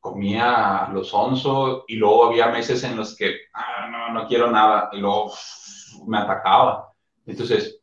comía 0.00 0.88
los 0.92 1.12
onzo 1.14 1.84
y 1.86 1.96
luego 1.96 2.26
había 2.26 2.48
meses 2.48 2.82
en 2.84 2.96
los 2.96 3.16
que 3.16 3.36
ah, 3.54 3.86
no, 3.90 4.12
no 4.12 4.26
quiero 4.26 4.50
nada 4.50 4.88
y 4.92 4.98
luego 4.98 5.32
me 6.06 6.18
atacaba. 6.18 6.92
Entonces, 7.26 7.80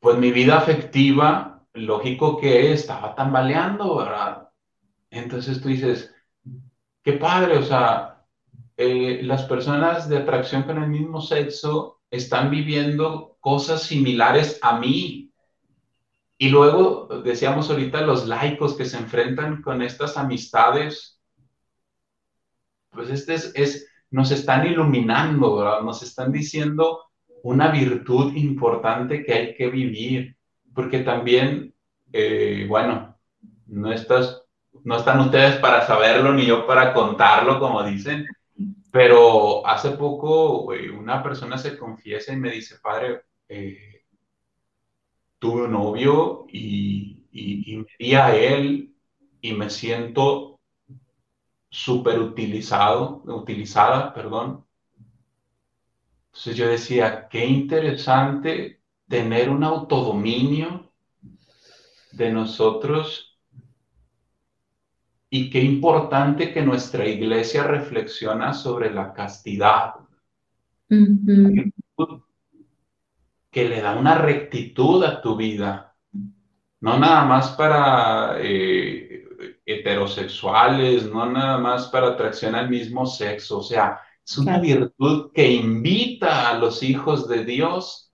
pues 0.00 0.16
mi 0.16 0.32
vida 0.32 0.58
afectiva, 0.58 1.62
lógico 1.74 2.38
que 2.38 2.72
estaba 2.72 3.14
tambaleando, 3.14 3.96
¿verdad? 3.96 4.48
Entonces 5.10 5.60
tú 5.60 5.68
dices, 5.68 6.14
qué 7.02 7.12
padre, 7.14 7.58
o 7.58 7.62
sea, 7.62 8.24
eh, 8.76 9.20
las 9.22 9.44
personas 9.44 10.08
de 10.08 10.18
atracción 10.18 10.62
con 10.62 10.82
el 10.82 10.88
mismo 10.88 11.20
sexo 11.20 12.00
están 12.10 12.50
viviendo 12.50 13.36
cosas 13.40 13.82
similares 13.82 14.58
a 14.62 14.78
mí. 14.78 15.29
Y 16.42 16.48
luego 16.48 17.06
decíamos 17.22 17.68
ahorita 17.68 18.00
los 18.00 18.26
laicos 18.26 18.74
que 18.74 18.86
se 18.86 18.96
enfrentan 18.96 19.60
con 19.60 19.82
estas 19.82 20.16
amistades, 20.16 21.20
pues 22.88 23.10
este 23.10 23.34
es, 23.34 23.86
nos 24.10 24.30
están 24.30 24.66
iluminando, 24.66 25.56
¿verdad? 25.56 25.82
Nos 25.82 26.02
están 26.02 26.32
diciendo 26.32 27.02
una 27.42 27.70
virtud 27.70 28.34
importante 28.36 29.22
que 29.22 29.34
hay 29.34 29.54
que 29.54 29.68
vivir, 29.68 30.34
porque 30.74 31.00
también, 31.00 31.74
eh, 32.10 32.64
bueno, 32.66 33.18
no, 33.66 33.92
estás, 33.92 34.42
no 34.82 34.96
están 34.96 35.20
ustedes 35.20 35.56
para 35.56 35.86
saberlo 35.86 36.32
ni 36.32 36.46
yo 36.46 36.66
para 36.66 36.94
contarlo, 36.94 37.60
como 37.60 37.82
dicen, 37.82 38.26
pero 38.90 39.66
hace 39.66 39.90
poco 39.90 40.72
una 40.98 41.22
persona 41.22 41.58
se 41.58 41.76
confiesa 41.76 42.32
y 42.32 42.36
me 42.36 42.50
dice, 42.50 42.76
padre, 42.82 43.24
eh, 43.46 43.99
tuve 45.40 45.64
un 45.64 45.72
novio 45.72 46.46
y, 46.52 47.26
y, 47.32 47.74
y 47.74 47.76
me 47.78 47.86
di 47.98 48.14
a 48.14 48.36
él 48.36 48.94
y 49.40 49.54
me 49.54 49.70
siento 49.70 50.60
súper 51.70 52.20
utilizado, 52.20 53.22
utilizada, 53.26 54.12
perdón, 54.14 54.66
Entonces 56.32 56.56
yo 56.56 56.68
decía, 56.68 57.28
qué 57.28 57.46
interesante 57.46 58.82
tener 59.08 59.50
un 59.50 59.62
autodominio 59.64 60.92
de 62.12 62.32
nosotros 62.32 63.38
y 65.30 65.50
qué 65.50 65.60
importante 65.62 66.52
que 66.52 66.62
nuestra 66.62 67.06
iglesia 67.08 67.64
reflexiona 67.64 68.52
sobre 68.54 68.92
la 68.92 69.12
castidad. 69.12 69.94
Que 73.50 73.68
le 73.68 73.80
da 73.80 73.96
una 73.96 74.14
rectitud 74.16 75.02
a 75.04 75.20
tu 75.20 75.36
vida, 75.36 75.96
no 76.80 76.98
nada 76.98 77.24
más 77.24 77.50
para 77.50 78.36
eh, 78.38 79.24
heterosexuales, 79.66 81.10
no 81.10 81.26
nada 81.26 81.58
más 81.58 81.88
para 81.88 82.08
atracción 82.08 82.54
al 82.54 82.68
mismo 82.68 83.06
sexo, 83.06 83.58
o 83.58 83.62
sea, 83.62 84.00
es 84.24 84.38
una 84.38 84.58
virtud 84.58 85.32
que 85.34 85.50
invita 85.50 86.50
a 86.50 86.54
los 86.54 86.82
hijos 86.82 87.28
de 87.28 87.44
Dios 87.44 88.12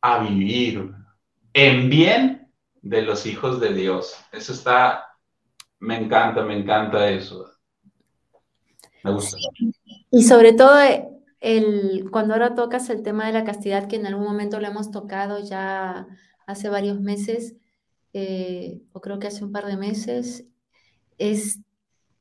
a 0.00 0.18
vivir 0.18 0.90
en 1.52 1.88
bien 1.88 2.52
de 2.82 3.02
los 3.02 3.24
hijos 3.24 3.60
de 3.60 3.72
Dios. 3.72 4.16
Eso 4.32 4.52
está, 4.52 5.16
me 5.78 5.96
encanta, 5.96 6.42
me 6.42 6.58
encanta 6.58 7.08
eso. 7.08 7.50
Me 9.02 9.12
gusta. 9.12 9.36
Y 10.10 10.22
sobre 10.22 10.52
todo 10.52 10.76
el, 11.44 12.10
cuando 12.10 12.34
ahora 12.34 12.54
tocas 12.54 12.90
el 12.90 13.02
tema 13.02 13.26
de 13.26 13.32
la 13.32 13.44
castidad, 13.44 13.86
que 13.88 13.96
en 13.96 14.06
algún 14.06 14.24
momento 14.24 14.60
lo 14.60 14.66
hemos 14.66 14.90
tocado 14.90 15.40
ya 15.40 16.06
hace 16.46 16.68
varios 16.68 17.00
meses, 17.00 17.56
eh, 18.12 18.82
o 18.92 19.00
creo 19.00 19.18
que 19.18 19.28
hace 19.28 19.44
un 19.44 19.52
par 19.52 19.66
de 19.66 19.76
meses, 19.76 20.46
es 21.18 21.60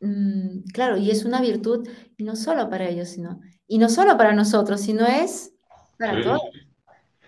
Mm, 0.03 0.63
claro, 0.74 0.98
y 0.98 1.12
es 1.12 1.24
una 1.24 1.39
virtud, 1.39 1.88
y 2.18 2.25
no 2.25 2.36
solo 2.36 2.70
para 2.70 2.89
ellos, 2.89 3.08
sino, 3.08 3.39
y 3.68 3.77
no 3.77 3.88
solo 3.88 4.18
para 4.18 4.34
nosotros, 4.34 4.82
sino 4.82 5.06
es 5.06 5.53
para 5.98 6.18
sí. 6.18 6.24
todos. 6.24 6.42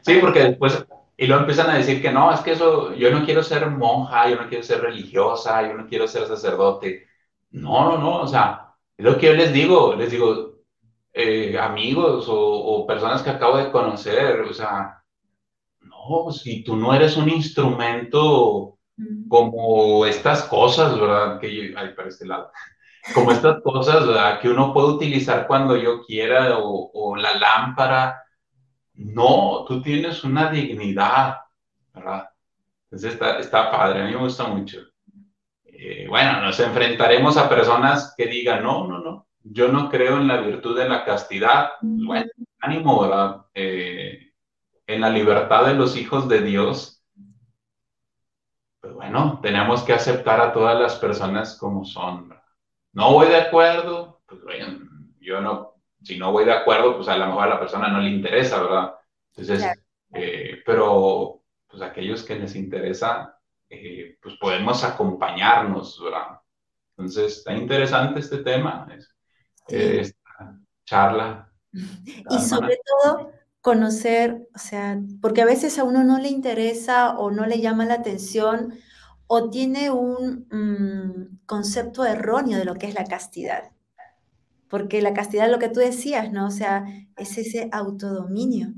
Sí, 0.01 0.17
porque 0.19 0.39
después, 0.43 0.85
y 1.15 1.25
luego 1.25 1.43
empiezan 1.43 1.69
a 1.69 1.77
decir 1.77 2.01
que 2.01 2.11
no, 2.11 2.33
es 2.33 2.41
que 2.41 2.51
eso, 2.51 2.93
yo 2.95 3.11
no 3.11 3.23
quiero 3.23 3.43
ser 3.43 3.69
monja, 3.69 4.29
yo 4.29 4.35
no 4.35 4.49
quiero 4.49 4.61
ser 4.61 4.81
religiosa, 4.81 5.65
yo 5.65 5.73
no 5.73 5.87
quiero 5.87 6.05
ser 6.05 6.27
sacerdote. 6.27 7.07
No, 7.51 7.91
no, 7.91 7.97
no, 7.97 8.21
o 8.23 8.27
sea, 8.27 8.75
es 8.97 9.05
lo 9.05 9.17
que 9.17 9.27
yo 9.27 9.33
les 9.35 9.53
digo, 9.53 9.95
les 9.95 10.11
digo, 10.11 10.54
eh, 11.17 11.57
amigos 11.57 12.27
o, 12.27 12.37
o, 12.37 12.85
personas 12.85 13.23
que 13.23 13.29
acabo 13.29 13.57
de 13.57 13.71
conocer, 13.71 14.41
o 14.41 14.53
sea, 14.53 15.01
no, 15.79 16.29
si 16.31 16.61
tú 16.61 16.75
no 16.75 16.93
eres 16.93 17.15
un 17.15 17.29
instrumento 17.29 18.77
como 19.29 20.05
estas 20.05 20.43
cosas, 20.43 20.99
¿verdad? 20.99 21.39
Que 21.39 21.73
ay, 21.77 21.93
para 21.95 22.09
este 22.09 22.25
lado. 22.25 22.51
Como 23.13 23.31
estas 23.31 23.61
cosas, 23.61 24.05
¿verdad? 24.05 24.41
Que 24.41 24.49
uno 24.49 24.73
puede 24.73 24.87
utilizar 24.87 25.47
cuando 25.47 25.77
yo 25.77 26.03
quiera 26.05 26.57
o, 26.59 27.15
la 27.15 27.35
lámpara. 27.35 28.21
No, 28.95 29.63
tú 29.65 29.81
tienes 29.81 30.23
una 30.25 30.49
dignidad, 30.49 31.37
¿verdad? 31.93 32.29
Entonces 32.85 33.13
está, 33.13 33.39
está 33.39 33.71
padre, 33.71 34.01
a 34.01 34.05
mí 34.05 34.11
me 34.11 34.17
gusta 34.17 34.47
mucho. 34.47 34.79
Eh, 35.65 36.07
bueno, 36.09 36.41
nos 36.41 36.59
enfrentaremos 36.59 37.37
a 37.37 37.49
personas 37.49 38.13
que 38.17 38.25
digan, 38.27 38.63
no, 38.63 38.87
no, 38.87 38.99
no, 38.99 39.27
yo 39.45 39.69
no 39.69 39.89
creo 39.89 40.17
en 40.17 40.27
la 40.27 40.41
virtud 40.41 40.77
de 40.77 40.89
la 40.89 41.05
castidad. 41.05 41.71
Bueno, 41.81 42.29
ánimo, 42.59 43.01
¿verdad? 43.01 43.45
Eh, 43.53 44.33
en 44.87 45.01
la 45.01 45.09
libertad 45.09 45.67
de 45.67 45.73
los 45.75 45.95
hijos 45.95 46.27
de 46.27 46.41
Dios 46.41 46.95
pues 48.85 48.93
bueno, 48.93 49.39
tenemos 49.41 49.81
que 49.81 49.93
aceptar 49.93 50.39
a 50.39 50.53
todas 50.53 50.79
las 50.79 50.97
personas 50.97 51.57
como 51.57 51.83
son. 51.85 52.31
No 52.93 53.13
voy 53.13 53.29
de 53.29 53.37
acuerdo, 53.37 54.21
pues 54.27 54.43
bueno, 54.43 54.77
yo 55.19 55.41
no, 55.41 55.73
si 56.03 56.19
no 56.19 56.31
voy 56.31 56.45
de 56.45 56.53
acuerdo, 56.53 56.95
pues 56.95 57.07
a 57.07 57.17
lo 57.17 57.25
mejor 57.25 57.45
a 57.45 57.55
la 57.55 57.59
persona 57.59 57.87
no 57.87 57.99
le 57.99 58.11
interesa, 58.11 58.61
¿verdad? 58.61 58.93
Entonces, 59.33 59.67
eh, 60.13 60.61
pero 60.63 61.41
pues 61.67 61.81
aquellos 61.81 62.21
que 62.21 62.35
les 62.35 62.55
interesa, 62.55 63.39
eh, 63.67 64.19
pues 64.21 64.35
podemos 64.35 64.83
acompañarnos, 64.83 65.99
¿verdad? 66.03 66.39
Entonces, 66.95 67.39
está 67.39 67.53
interesante 67.53 68.19
este 68.19 68.37
tema, 68.43 68.85
esta 69.67 70.59
charla. 70.85 71.51
Y 72.29 72.39
sobre 72.39 72.79
todo, 72.85 73.31
conocer, 73.65 74.47
o 74.55 74.59
sea, 74.59 75.01
porque 75.21 75.41
a 75.41 75.45
veces 75.45 75.77
a 75.79 75.83
uno 75.83 76.03
no 76.03 76.19
le 76.19 76.29
interesa 76.29 77.17
o 77.17 77.31
no 77.31 77.47
le 77.47 77.59
llama 77.59 77.83
la 77.85 77.95
atención 77.95 78.75
o 79.27 79.49
tiene 79.49 79.89
un 79.89 80.47
mm, 80.51 81.45
concepto 81.45 82.05
erróneo 82.05 82.59
de 82.59 82.65
lo 82.65 82.75
que 82.75 82.87
es 82.87 82.93
la 82.93 83.05
castidad. 83.05 83.71
Porque 84.69 85.01
la 85.01 85.13
castidad, 85.13 85.49
lo 85.49 85.59
que 85.59 85.69
tú 85.69 85.79
decías, 85.79 86.31
¿no? 86.31 86.45
O 86.47 86.51
sea, 86.51 86.85
es 87.17 87.37
ese 87.37 87.69
autodominio, 87.71 88.73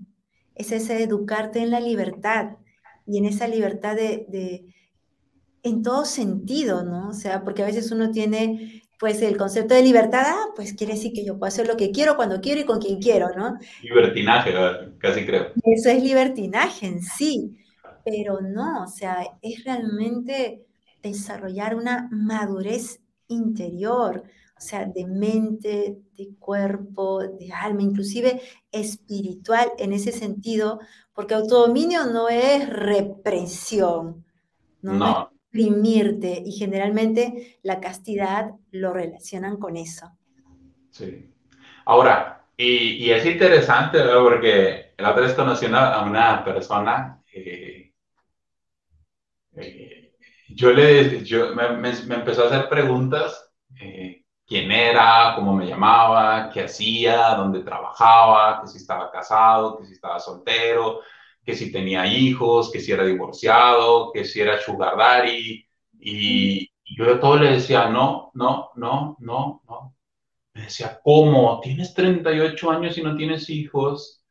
es 0.55 0.71
ese 0.71 1.03
educarte 1.03 1.59
en 1.59 1.71
la 1.71 1.79
libertad 1.81 2.57
y 3.05 3.17
en 3.17 3.25
esa 3.25 3.47
libertad 3.47 3.95
de, 3.95 4.25
de 4.29 4.73
en 5.63 5.83
todo 5.83 6.05
sentido, 6.05 6.83
¿no? 6.83 7.09
O 7.09 7.13
sea, 7.13 7.43
porque 7.43 7.63
a 7.63 7.65
veces 7.65 7.91
uno 7.91 8.11
tiene 8.11 8.83
pues 8.99 9.21
el 9.21 9.37
concepto 9.37 9.75
de 9.75 9.83
libertad, 9.83 10.23
ah, 10.25 10.45
pues 10.55 10.73
quiere 10.73 10.93
decir 10.93 11.13
que 11.13 11.23
yo 11.23 11.37
puedo 11.37 11.47
hacer 11.47 11.67
lo 11.67 11.77
que 11.77 11.91
quiero, 11.91 12.15
cuando 12.15 12.41
quiero 12.41 12.61
y 12.61 12.65
con 12.65 12.79
quien 12.79 12.99
quiero, 12.99 13.29
¿no? 13.35 13.57
Libertinaje, 13.83 14.53
casi 14.97 15.25
creo. 15.25 15.51
Eso 15.63 15.89
es 15.89 16.01
libertinaje 16.01 16.87
en 16.87 17.01
sí, 17.01 17.57
pero 18.03 18.41
no, 18.41 18.83
o 18.83 18.87
sea, 18.87 19.19
es 19.41 19.63
realmente 19.63 20.65
desarrollar 21.03 21.75
una 21.75 22.09
madurez 22.11 22.99
interior, 23.27 24.23
o 24.57 24.61
sea, 24.61 24.85
de 24.85 25.05
mente, 25.05 25.99
de 26.17 26.29
cuerpo, 26.39 27.19
de 27.19 27.51
alma, 27.53 27.83
inclusive 27.83 28.41
espiritual 28.71 29.69
en 29.77 29.93
ese 29.93 30.11
sentido, 30.11 30.79
porque 31.13 31.35
autodominio 31.35 32.05
no 32.05 32.29
es 32.29 32.67
represión, 32.67 34.25
no, 34.81 34.93
no 34.93 35.36
y 35.59 36.51
generalmente 36.51 37.59
la 37.63 37.79
castidad 37.79 38.51
lo 38.71 38.93
relacionan 38.93 39.57
con 39.57 39.77
eso. 39.77 40.11
Sí. 40.91 41.33
Ahora, 41.85 42.45
y, 42.55 43.09
es 43.11 43.25
interesante, 43.25 43.99
¿verdad? 43.99 44.21
Porque 44.21 44.93
la 44.97 45.11
otra 45.11 45.23
vez 45.23 45.33
conocí 45.33 45.67
a 45.67 46.01
una 46.01 46.43
persona, 46.43 47.21
eh, 47.31 47.93
eh, 49.55 50.15
yo 50.49 50.71
le, 50.71 51.23
yo, 51.23 51.53
me, 51.55 51.69
me, 51.77 51.89
empezó 51.89 52.43
a 52.43 52.47
hacer 52.47 52.69
preguntas, 52.69 53.51
eh, 53.79 54.23
quién 54.45 54.71
era, 54.71 55.33
cómo 55.35 55.53
me 55.53 55.67
llamaba, 55.67 56.49
qué 56.49 56.63
hacía, 56.63 57.35
dónde 57.35 57.59
trabajaba, 57.61 58.61
que 58.61 58.67
si 58.67 58.77
estaba 58.77 59.11
casado, 59.11 59.77
que 59.77 59.85
si 59.85 59.93
estaba 59.93 60.19
soltero, 60.19 61.01
que 61.47 61.55
si 61.55 61.71
tenía 61.71 62.05
hijos, 62.05 62.69
que 62.69 62.81
si 62.81 62.91
era 62.91 63.05
divorciado, 63.05 64.11
que 64.11 64.25
si 64.25 64.41
era 64.41 64.59
sugar 64.59 65.25
y, 65.29 65.65
yo 66.83 67.05
de 67.05 67.15
todo 67.15 67.37
le 67.37 67.53
decía, 67.53 67.87
no, 67.89 68.31
no, 68.33 68.71
no, 68.75 69.15
no, 69.19 69.61
no. 69.65 69.95
Me 70.53 70.63
decía, 70.63 70.99
¿cómo? 71.01 71.61
¿Tienes 71.61 71.93
38 71.93 72.71
años 72.71 72.97
y 72.97 73.01
no 73.01 73.15
tienes 73.15 73.49
hijos? 73.49 74.21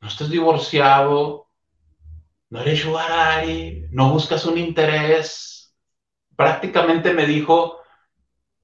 ¿No 0.00 0.06
estás 0.06 0.30
divorciado? 0.30 1.48
¿No 2.50 2.60
eres 2.60 2.80
sugar? 2.80 3.44
¿No 3.90 4.12
buscas 4.12 4.46
un 4.46 4.58
interés? 4.58 5.74
Prácticamente 6.36 7.12
me 7.12 7.26
dijo, 7.26 7.80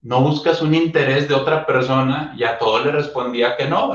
no 0.02 0.20
buscas 0.20 0.62
un 0.62 0.74
interés 0.74 1.28
de 1.28 1.34
otra 1.34 1.66
persona 1.66 2.32
y 2.36 2.44
a 2.44 2.58
todo 2.58 2.84
le 2.84 2.92
respondía 2.92 3.56
que 3.56 3.66
no. 3.66 3.92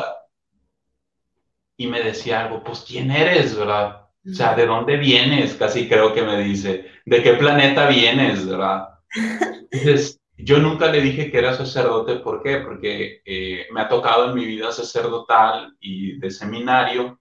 Y 1.77 1.87
me 1.87 2.01
decía 2.01 2.41
algo, 2.41 2.63
pues 2.63 2.83
¿quién 2.85 3.11
eres, 3.11 3.55
verdad? 3.55 4.07
O 4.25 4.33
sea, 4.33 4.55
¿de 4.55 4.65
dónde 4.65 4.97
vienes? 4.97 5.53
Casi 5.53 5.87
creo 5.87 6.13
que 6.13 6.23
me 6.23 6.39
dice, 6.39 6.87
¿de 7.05 7.23
qué 7.23 7.33
planeta 7.33 7.87
vienes, 7.87 8.45
verdad? 8.45 8.89
Entonces, 9.71 10.19
yo 10.37 10.59
nunca 10.59 10.91
le 10.91 11.01
dije 11.01 11.31
que 11.31 11.37
era 11.37 11.53
sacerdote, 11.53 12.17
¿por 12.17 12.43
qué? 12.43 12.57
Porque 12.57 13.21
eh, 13.25 13.67
me 13.71 13.81
ha 13.81 13.87
tocado 13.87 14.29
en 14.29 14.35
mi 14.35 14.45
vida 14.45 14.71
sacerdotal 14.71 15.75
y 15.79 16.19
de 16.19 16.29
seminario, 16.29 17.19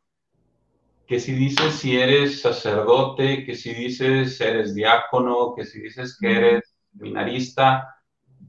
que 1.07 1.21
si 1.21 1.33
dices 1.33 1.75
si 1.75 1.97
eres 1.97 2.41
sacerdote, 2.41 3.45
que 3.45 3.55
si 3.55 3.73
dices 3.73 4.41
eres 4.41 4.75
diácono, 4.75 5.55
que 5.55 5.65
si 5.65 5.81
dices 5.81 6.19
que 6.21 6.33
eres 6.33 6.75
seminarista, 6.91 7.97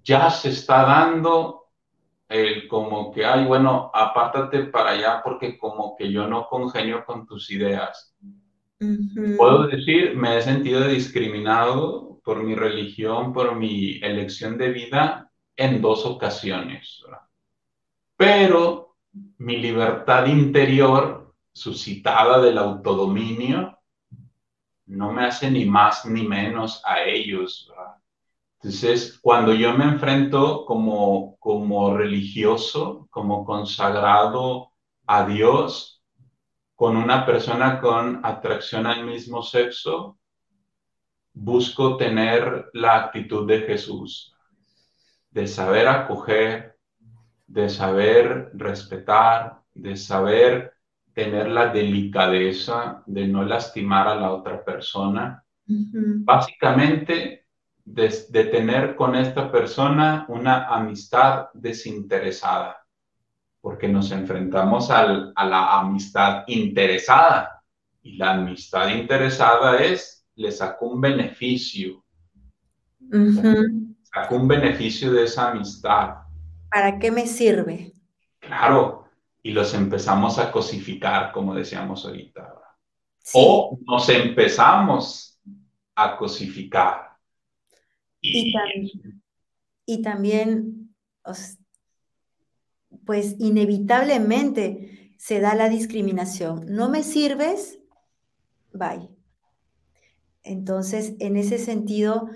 ya 0.04 0.30
se 0.30 0.50
está 0.50 0.84
dando 0.84 1.67
el 2.30 2.68
como 2.68 3.12
que, 3.12 3.26
ay, 3.26 3.46
bueno, 3.46 3.90
apártate 3.94 4.66
para 4.66 4.92
allá 4.92 5.22
porque 5.24 5.58
como 5.58 5.96
que 5.96 6.12
yo 6.12 6.28
no 6.28 6.48
congenio 6.48 7.06
con 7.06 7.26
tus 7.26 7.50
ideas. 7.52 8.16
Puedo 9.38 9.68
decir, 9.68 10.16
me 10.16 10.38
he 10.38 10.42
sentido 10.42 10.88
discriminado 10.88 12.20
por 12.24 12.44
mi 12.44 12.54
religión, 12.54 13.34
por 13.34 13.56
mi 13.56 14.00
elección 14.04 14.58
de 14.58 14.70
vida 14.70 15.32
en 15.56 15.82
dos 15.82 16.06
ocasiones. 16.06 17.04
Pero 18.16 18.98
mi 19.38 19.58
libertad 19.58 20.28
interior, 20.28 21.34
suscitada 21.54 22.40
del 22.42 22.58
autodominio, 22.58 23.80
no 24.86 25.12
me 25.12 25.26
hace 25.26 25.50
ni 25.50 25.66
más 25.66 26.06
ni 26.06 26.28
menos 26.28 26.82
a 26.86 27.02
ellos. 27.04 27.68
¿verdad? 27.70 27.97
Entonces, 28.60 29.20
cuando 29.22 29.54
yo 29.54 29.78
me 29.78 29.86
enfrento 29.86 30.66
como, 30.66 31.38
como 31.38 31.96
religioso, 31.96 33.08
como 33.12 33.46
consagrado 33.46 34.72
a 35.06 35.28
Dios, 35.28 36.04
con 36.76 36.98
una 36.98 37.26
persona 37.26 37.80
con 37.80 38.22
atracción 38.24 38.88
al 38.88 39.06
mismo 39.06 39.44
sexo, 39.44 40.18
busco 41.34 41.98
tener 41.98 42.70
la 42.74 42.96
actitud 42.96 43.48
de 43.48 43.62
Jesús, 43.62 44.36
de 45.30 45.48
saber 45.48 45.88
acoger, 45.88 46.78
de 47.46 47.70
saber 47.70 48.52
respetar, 48.54 49.60
de 49.74 49.96
saber 49.96 50.74
tener 51.14 51.50
la 51.50 51.68
delicadeza 51.68 53.02
de 53.06 53.28
no 53.28 53.44
lastimar 53.44 54.08
a 54.08 54.16
la 54.16 54.32
otra 54.32 54.64
persona. 54.64 55.44
Básicamente, 55.66 57.47
de, 57.88 58.44
tener 58.46 58.96
con 58.96 59.16
esta 59.16 59.52
persona 59.52 60.26
una 60.28 60.68
amistad 60.68 61.48
desinteresada, 61.54 62.86
porque 63.62 63.88
nos 63.88 64.12
enfrentamos 64.12 64.92
a 64.92 65.06
la 65.06 65.80
amistad 65.80 66.44
interesada. 66.48 67.64
Y 68.02 68.18
la 68.18 68.34
amistad 68.34 68.90
interesada 68.90 69.78
es, 69.78 70.26
le 70.36 70.52
saco 70.52 70.88
un 70.88 71.02
beneficio. 71.02 72.04
Saco 74.04 74.36
un 74.36 74.48
beneficio 74.48 75.12
de 75.14 75.24
esa 75.24 75.52
amistad. 75.52 76.18
¿Para 76.70 77.00
qué 77.00 77.10
me 77.10 77.26
sirve? 77.26 77.94
Claro, 78.40 79.06
y 79.42 79.52
los 79.52 79.74
empezamos 79.74 80.38
a 80.40 80.52
cosificar, 80.52 81.32
como 81.32 81.56
decíamos 81.56 82.06
ahorita. 82.06 82.54
O 83.34 83.78
nos 83.86 84.10
empezamos 84.10 85.40
a 85.96 86.18
cosificar. 86.18 87.07
Y, 88.22 90.02
también, 90.02 90.96
pues 93.06 93.36
inevitablemente 93.40 95.14
se 95.18 95.40
da 95.40 95.56
la 95.56 95.70
discriminación. 95.70 96.66
No 96.68 96.90
me 96.90 97.04
sirves, 97.04 97.80
bye. 98.74 99.10
Entonces, 100.44 101.16
en 101.20 101.38
ese 101.38 101.58
sentido, 101.58 102.30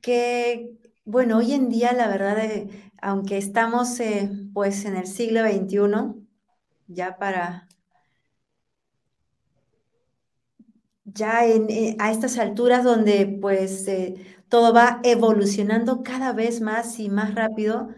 que, 0.00 0.78
bueno, 1.04 1.38
hoy 1.38 1.52
en 1.52 1.68
día, 1.68 1.92
la 1.92 2.08
verdad, 2.08 2.38
eh, 2.44 2.68
aunque 3.00 3.38
estamos 3.38 3.98
eh, 4.00 4.30
pues 4.52 4.84
en 4.84 4.96
el 4.96 5.06
siglo 5.06 5.40
XXI, 5.40 6.26
ya 6.88 7.16
para, 7.18 7.68
ya 11.04 11.46
eh, 11.46 11.96
a 11.98 12.10
estas 12.10 12.38
alturas 12.38 12.84
donde 12.84 13.26
pues 13.40 13.86
todo 14.48 14.72
va 14.72 15.00
evolucionando 15.02 16.02
cada 16.02 16.32
vez 16.32 16.60
más 16.60 16.98
y 16.98 17.08
más 17.08 17.34
rápido, 17.34 17.88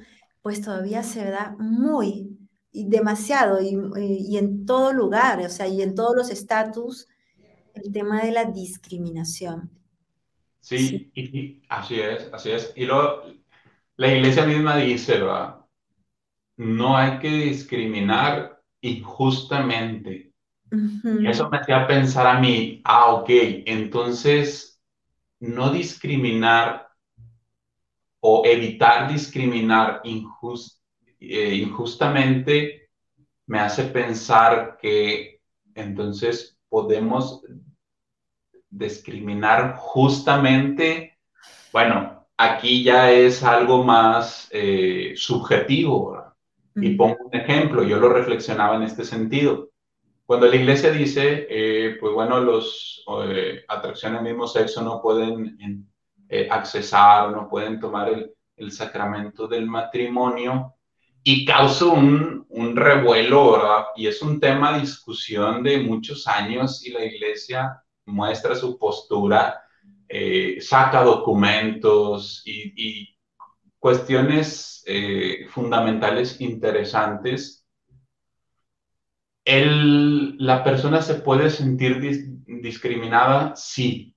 pues 0.43 0.63
todavía 0.63 1.03
se 1.03 1.25
da 1.31 1.57
muy 1.59 2.39
y 2.71 2.89
demasiado 2.89 3.59
y, 3.61 4.37
en 4.37 4.65
todo 4.67 4.93
lugar, 4.93 5.41
o 5.41 5.49
sea, 5.49 5.67
y 5.67 5.83
en 5.83 5.95
todos 5.95 6.15
los 6.17 6.31
estatus, 6.31 7.09
el 7.75 7.93
tema 7.93 8.23
de 8.23 8.33
la 8.33 8.45
discriminación. 8.45 9.71
Sí, 10.61 11.11
Y, 11.15 11.63
así 11.69 12.01
es, 12.01 12.29
así 12.33 12.51
es. 12.51 12.73
Y 12.77 12.85
luego 12.85 13.23
la 13.97 14.13
iglesia 14.15 14.47
misma 14.47 14.77
dice, 14.77 15.19
¿verdad? 15.19 15.57
No 16.57 16.97
hay 16.97 17.19
que 17.19 17.31
discriminar 17.31 18.63
injustamente. 18.81 20.33
Eso 21.25 21.49
me 21.49 21.59
hacía 21.59 21.87
pensar 21.87 22.27
a 22.27 22.39
mí, 22.41 22.83
ah, 22.85 23.13
ok, 23.13 23.29
entonces 23.65 24.78
no 25.41 25.71
discriminar 25.71 26.89
o 28.21 28.43
evitar 28.45 29.11
discriminar 29.11 30.03
eh, 31.21 31.55
injustamente 31.55 32.91
me 33.47 33.61
hace 33.61 33.85
pensar 33.85 34.77
que 34.81 35.41
entonces 35.75 36.59
podemos 36.69 37.43
discriminar 38.69 39.77
justamente, 39.77 41.19
bueno, 41.73 42.27
aquí 42.37 42.83
ya 42.83 43.11
es 43.11 43.43
algo 43.43 43.85
más 43.85 44.49
eh, 44.53 45.15
subjetivo, 45.17 46.29
y 46.81 46.95
pongo 46.95 47.25
un 47.25 47.35
ejemplo, 47.35 47.83
yo 47.83 47.99
lo 47.99 48.09
reflexionaba 48.09 48.77
en 48.77 48.83
este 48.83 49.05
sentido. 49.05 49.71
Cuando 50.29 50.47
la 50.47 50.57
iglesia 50.57 50.91
dice, 50.91 51.47
eh, 51.49 51.97
pues 51.99 52.13
bueno, 52.13 52.39
los 52.39 53.03
eh, 53.25 53.65
atracciones 53.67 54.23
del 54.23 54.33
mismo 54.35 54.47
sexo 54.47 54.83
no 54.83 55.01
pueden 55.01 55.89
eh, 56.29 56.47
accesar, 56.51 57.31
no 57.31 57.49
pueden 57.49 57.81
tomar 57.81 58.11
el, 58.11 58.35
el, 58.57 58.71
sacramento 58.71 59.49
del 59.49 59.67
matrimonio, 59.67 60.75
y 61.23 61.47
causa 61.47 61.87
un, 61.87 62.45
un 62.51 62.77
revuelo, 62.77 63.53
¿verdad? 63.53 63.85
Y 63.97 64.07
es 64.07 64.21
un 64.21 64.39
tema 64.39 64.75
de 64.75 64.81
discusión 64.81 65.63
de 65.63 65.79
muchos 65.79 66.27
años 66.27 66.85
y 66.85 66.91
la 66.91 67.07
iglesia 67.07 67.83
muestra 68.05 68.55
su 68.55 68.79
postura, 68.79 69.63
eh, 70.11 70.59
saca 70.61 71.03
documentos 71.05 72.43
y, 72.45 72.75
y 72.77 73.19
cuestiones 73.79 74.83
eh, 74.87 75.47
fundamentales 75.49 76.39
interesantes. 76.43 77.58
El, 79.51 80.37
la 80.37 80.63
persona 80.63 81.01
se 81.01 81.15
puede 81.15 81.49
sentir 81.49 82.01
discriminada, 82.47 83.57
sí, 83.57 84.15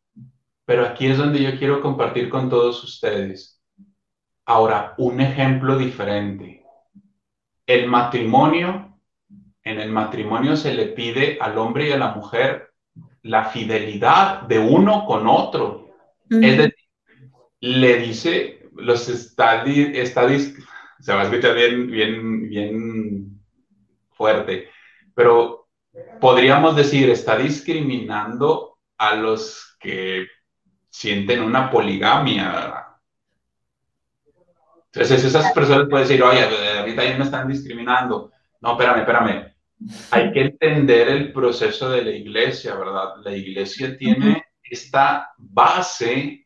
pero 0.66 0.86
aquí 0.86 1.08
es 1.08 1.18
donde 1.18 1.42
yo 1.42 1.58
quiero 1.58 1.80
compartir 1.80 2.28
con 2.28 2.50
todos 2.50 2.84
ustedes. 2.84 3.64
Ahora, 4.46 4.94
un 4.98 5.22
ejemplo 5.22 5.78
diferente. 5.78 6.66
El 7.66 7.88
matrimonio, 7.88 9.00
en 9.64 9.80
el 9.80 9.90
matrimonio 9.90 10.58
se 10.58 10.74
le 10.74 10.88
pide 10.88 11.38
al 11.40 11.58
hombre 11.58 11.88
y 11.88 11.92
a 11.94 11.98
la 11.98 12.14
mujer 12.14 12.74
la 13.22 13.46
fidelidad 13.46 14.42
de 14.42 14.60
uno 14.60 15.06
con 15.06 15.28
otro. 15.28 15.96
Es 16.30 16.58
decir, 16.58 16.76
le 17.62 18.00
dice 18.00 18.70
los 18.76 19.08
estadis, 19.08 20.58
se 21.00 21.14
va 21.14 21.22
a 21.22 21.24
escuchar 21.24 21.56
bien, 21.56 21.90
bien, 21.90 22.50
bien 22.50 23.42
fuerte, 24.12 24.68
pero 25.14 25.68
podríamos 26.20 26.76
decir, 26.76 27.10
está 27.10 27.38
discriminando 27.38 28.80
a 28.98 29.16
los 29.16 29.78
que 29.80 30.28
sienten 30.90 31.42
una 31.42 31.72
poligamia, 31.72 32.88
Entonces 34.94 35.24
esas 35.24 35.52
personas 35.54 35.88
pueden 35.90 36.08
decir, 36.08 36.22
oye, 36.22 36.44
ahorita 36.80 37.04
ya 37.06 37.18
me 37.18 37.24
están 37.24 37.48
discriminando. 37.48 38.32
No, 38.60 38.72
espérame, 38.74 39.00
espérame. 39.00 39.56
Hay 40.12 40.32
que 40.32 40.42
entender 40.42 41.08
el 41.08 41.34
proceso 41.34 41.90
de 41.90 42.04
la 42.04 42.12
iglesia, 42.12 42.76
¿verdad? 42.76 43.16
La 43.24 43.36
iglesia 43.36 43.98
tiene 43.98 44.44
esta 44.64 45.32
base, 45.38 46.46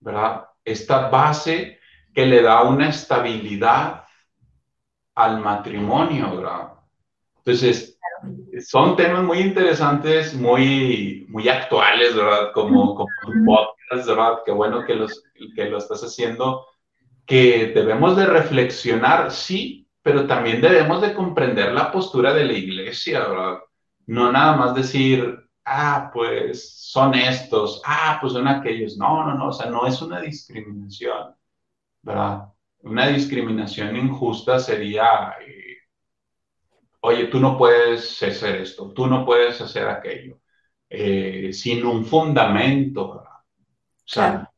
¿verdad? 0.00 0.46
esta 0.66 1.08
base 1.08 1.78
que 2.12 2.26
le 2.26 2.42
da 2.42 2.62
una 2.64 2.90
estabilidad 2.90 4.04
al 5.14 5.40
matrimonio, 5.40 6.36
¿verdad? 6.36 6.72
Entonces, 7.46 7.96
son 8.66 8.96
temas 8.96 9.22
muy 9.22 9.38
interesantes, 9.38 10.34
muy, 10.34 11.26
muy 11.28 11.48
actuales, 11.48 12.16
¿verdad? 12.16 12.50
Como, 12.52 12.96
como 12.96 13.08
un 13.28 13.44
podcast, 13.44 14.08
¿verdad? 14.08 14.38
Qué 14.44 14.50
bueno 14.50 14.84
que, 14.84 14.96
los, 14.96 15.22
que 15.54 15.66
lo 15.66 15.78
estás 15.78 16.02
haciendo, 16.02 16.66
que 17.24 17.70
debemos 17.72 18.16
de 18.16 18.26
reflexionar, 18.26 19.30
sí, 19.30 19.88
pero 20.02 20.26
también 20.26 20.60
debemos 20.60 21.00
de 21.00 21.14
comprender 21.14 21.72
la 21.72 21.92
postura 21.92 22.34
de 22.34 22.46
la 22.46 22.52
iglesia, 22.52 23.28
¿verdad? 23.28 23.58
No 24.06 24.32
nada 24.32 24.56
más 24.56 24.74
decir, 24.74 25.38
ah, 25.64 26.10
pues 26.12 26.76
son 26.80 27.14
estos, 27.14 27.80
ah, 27.84 28.18
pues 28.20 28.32
son 28.32 28.48
aquellos. 28.48 28.96
No, 28.96 29.24
no, 29.24 29.34
no, 29.34 29.48
o 29.50 29.52
sea, 29.52 29.70
no 29.70 29.86
es 29.86 30.02
una 30.02 30.20
discriminación, 30.20 31.32
¿verdad? 32.02 32.48
Una 32.82 33.06
discriminación 33.06 33.96
injusta 33.96 34.58
sería, 34.58 35.36
eh, 35.46 35.55
oye, 37.00 37.26
tú 37.26 37.40
no 37.40 37.56
puedes 37.56 38.22
hacer 38.22 38.56
esto, 38.62 38.92
tú 38.92 39.06
no 39.06 39.24
puedes 39.24 39.60
hacer 39.60 39.88
aquello, 39.88 40.40
eh, 40.88 41.52
sin 41.52 41.84
un 41.86 42.04
fundamento, 42.04 43.16
¿verdad? 43.16 43.32
O 43.32 44.08
sea, 44.08 44.52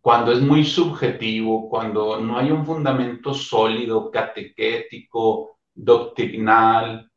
cuando 0.00 0.32
es 0.32 0.40
muy 0.40 0.64
subjetivo, 0.64 1.68
cuando 1.68 2.20
no 2.20 2.38
hay 2.38 2.50
un 2.50 2.64
fundamento 2.64 3.34
sólido, 3.34 4.10
catequético, 4.10 5.58
doctrinal, 5.74 7.10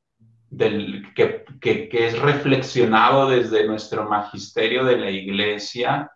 del, 0.49 1.13
que, 1.15 1.45
que, 1.59 1.89
es 2.07 2.19
reflexionado 2.19 3.29
desde 3.29 3.65
nuestro 3.67 4.07
magisterio 4.07 4.85
de 4.85 4.97
la 4.97 5.09
iglesia, 5.09 6.11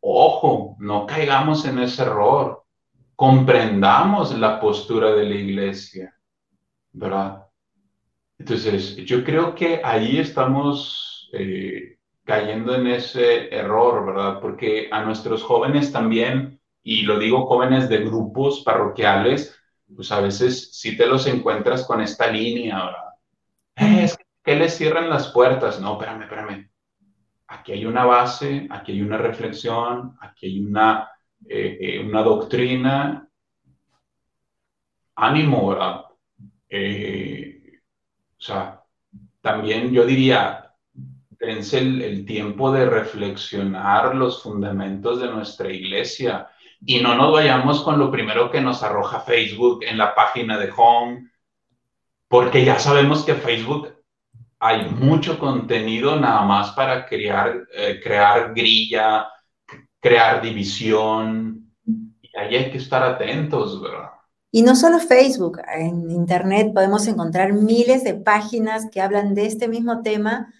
ojo, 0.00 0.76
no 0.78 1.06
caigamos 1.06 1.64
en 1.64 1.80
ese 1.80 2.02
error, 2.02 2.64
comprendamos 3.16 4.36
la 4.38 4.60
postura 4.60 5.12
de 5.12 5.24
la 5.24 5.34
iglesia, 5.34 6.14
¿verdad? 6.92 7.43
Entonces, 8.44 8.96
yo 8.96 9.24
creo 9.24 9.54
que 9.54 9.80
ahí 9.82 10.18
estamos 10.18 11.30
eh, 11.32 11.96
cayendo 12.24 12.74
en 12.74 12.88
ese 12.88 13.48
error, 13.48 14.04
¿verdad? 14.04 14.38
Porque 14.38 14.90
a 14.92 15.02
nuestros 15.02 15.42
jóvenes 15.42 15.90
también, 15.90 16.60
y 16.82 17.04
lo 17.04 17.18
digo 17.18 17.46
jóvenes 17.46 17.88
de 17.88 18.04
grupos 18.04 18.60
parroquiales, 18.60 19.58
pues 19.96 20.12
a 20.12 20.20
veces 20.20 20.78
sí 20.78 20.94
te 20.94 21.06
los 21.06 21.26
encuentras 21.26 21.86
con 21.86 22.02
esta 22.02 22.26
línea, 22.26 22.84
¿verdad? 22.84 24.04
es 24.04 24.18
que 24.42 24.56
les 24.56 24.76
cierren 24.76 25.08
las 25.08 25.28
puertas. 25.28 25.80
No, 25.80 25.92
espérame, 25.94 26.24
espérame. 26.24 26.70
Aquí 27.46 27.72
hay 27.72 27.86
una 27.86 28.04
base, 28.04 28.66
aquí 28.68 28.92
hay 28.92 29.00
una 29.00 29.16
reflexión, 29.16 30.18
aquí 30.20 30.48
hay 30.48 30.60
una, 30.60 31.08
eh, 31.48 31.78
eh, 31.80 32.00
una 32.00 32.22
doctrina. 32.22 33.26
Ánimo, 35.14 35.70
¿verdad? 35.70 36.04
Eh, 36.68 37.53
sea, 38.44 38.82
también 39.40 39.92
yo 39.92 40.04
diría, 40.04 40.74
dense 41.30 41.78
el, 41.78 42.26
tiempo 42.26 42.72
de 42.72 42.86
reflexionar 42.86 44.14
los 44.14 44.42
fundamentos 44.42 45.20
de 45.20 45.28
nuestra 45.28 45.70
iglesia 45.70 46.48
y 46.84 47.00
no 47.00 47.14
nos 47.14 47.32
vayamos 47.32 47.82
con 47.82 47.98
lo 47.98 48.10
primero 48.10 48.50
que 48.50 48.60
nos 48.60 48.82
arroja 48.82 49.20
Facebook 49.20 49.84
en 49.84 49.96
la 49.96 50.14
página 50.14 50.58
de 50.58 50.70
Home, 50.76 51.30
porque 52.28 52.64
ya 52.64 52.78
sabemos 52.78 53.24
que 53.24 53.34
Facebook 53.34 53.94
hay 54.58 54.84
mucho 54.90 55.38
contenido 55.38 56.16
nada 56.16 56.42
más 56.42 56.72
para 56.72 57.06
crear, 57.06 57.66
eh, 57.74 58.00
crear 58.02 58.52
grilla, 58.54 59.28
crear 60.00 60.42
división, 60.42 61.74
y 61.86 62.36
ahí 62.36 62.56
hay 62.56 62.70
que 62.70 62.78
estar 62.78 63.02
atentos, 63.02 63.80
¿verdad? 63.80 64.10
Y 64.54 64.62
no 64.62 64.76
solo 64.76 65.00
Facebook, 65.00 65.60
en 65.66 66.08
Internet 66.12 66.72
podemos 66.72 67.08
encontrar 67.08 67.54
miles 67.54 68.04
de 68.04 68.14
páginas 68.14 68.86
que 68.88 69.00
hablan 69.00 69.34
de 69.34 69.46
este 69.46 69.66
mismo 69.66 70.02
tema, 70.02 70.54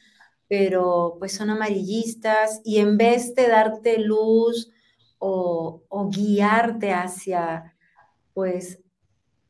pero 0.48 1.14
pues 1.20 1.32
son 1.36 1.48
amarillistas 1.50 2.60
y 2.64 2.78
en 2.78 2.96
vez 2.96 3.36
de 3.36 3.46
darte 3.46 4.00
luz 4.00 4.72
o, 5.20 6.10
guiarte 6.10 6.92
hacia, 6.92 7.76
pues, 8.32 8.80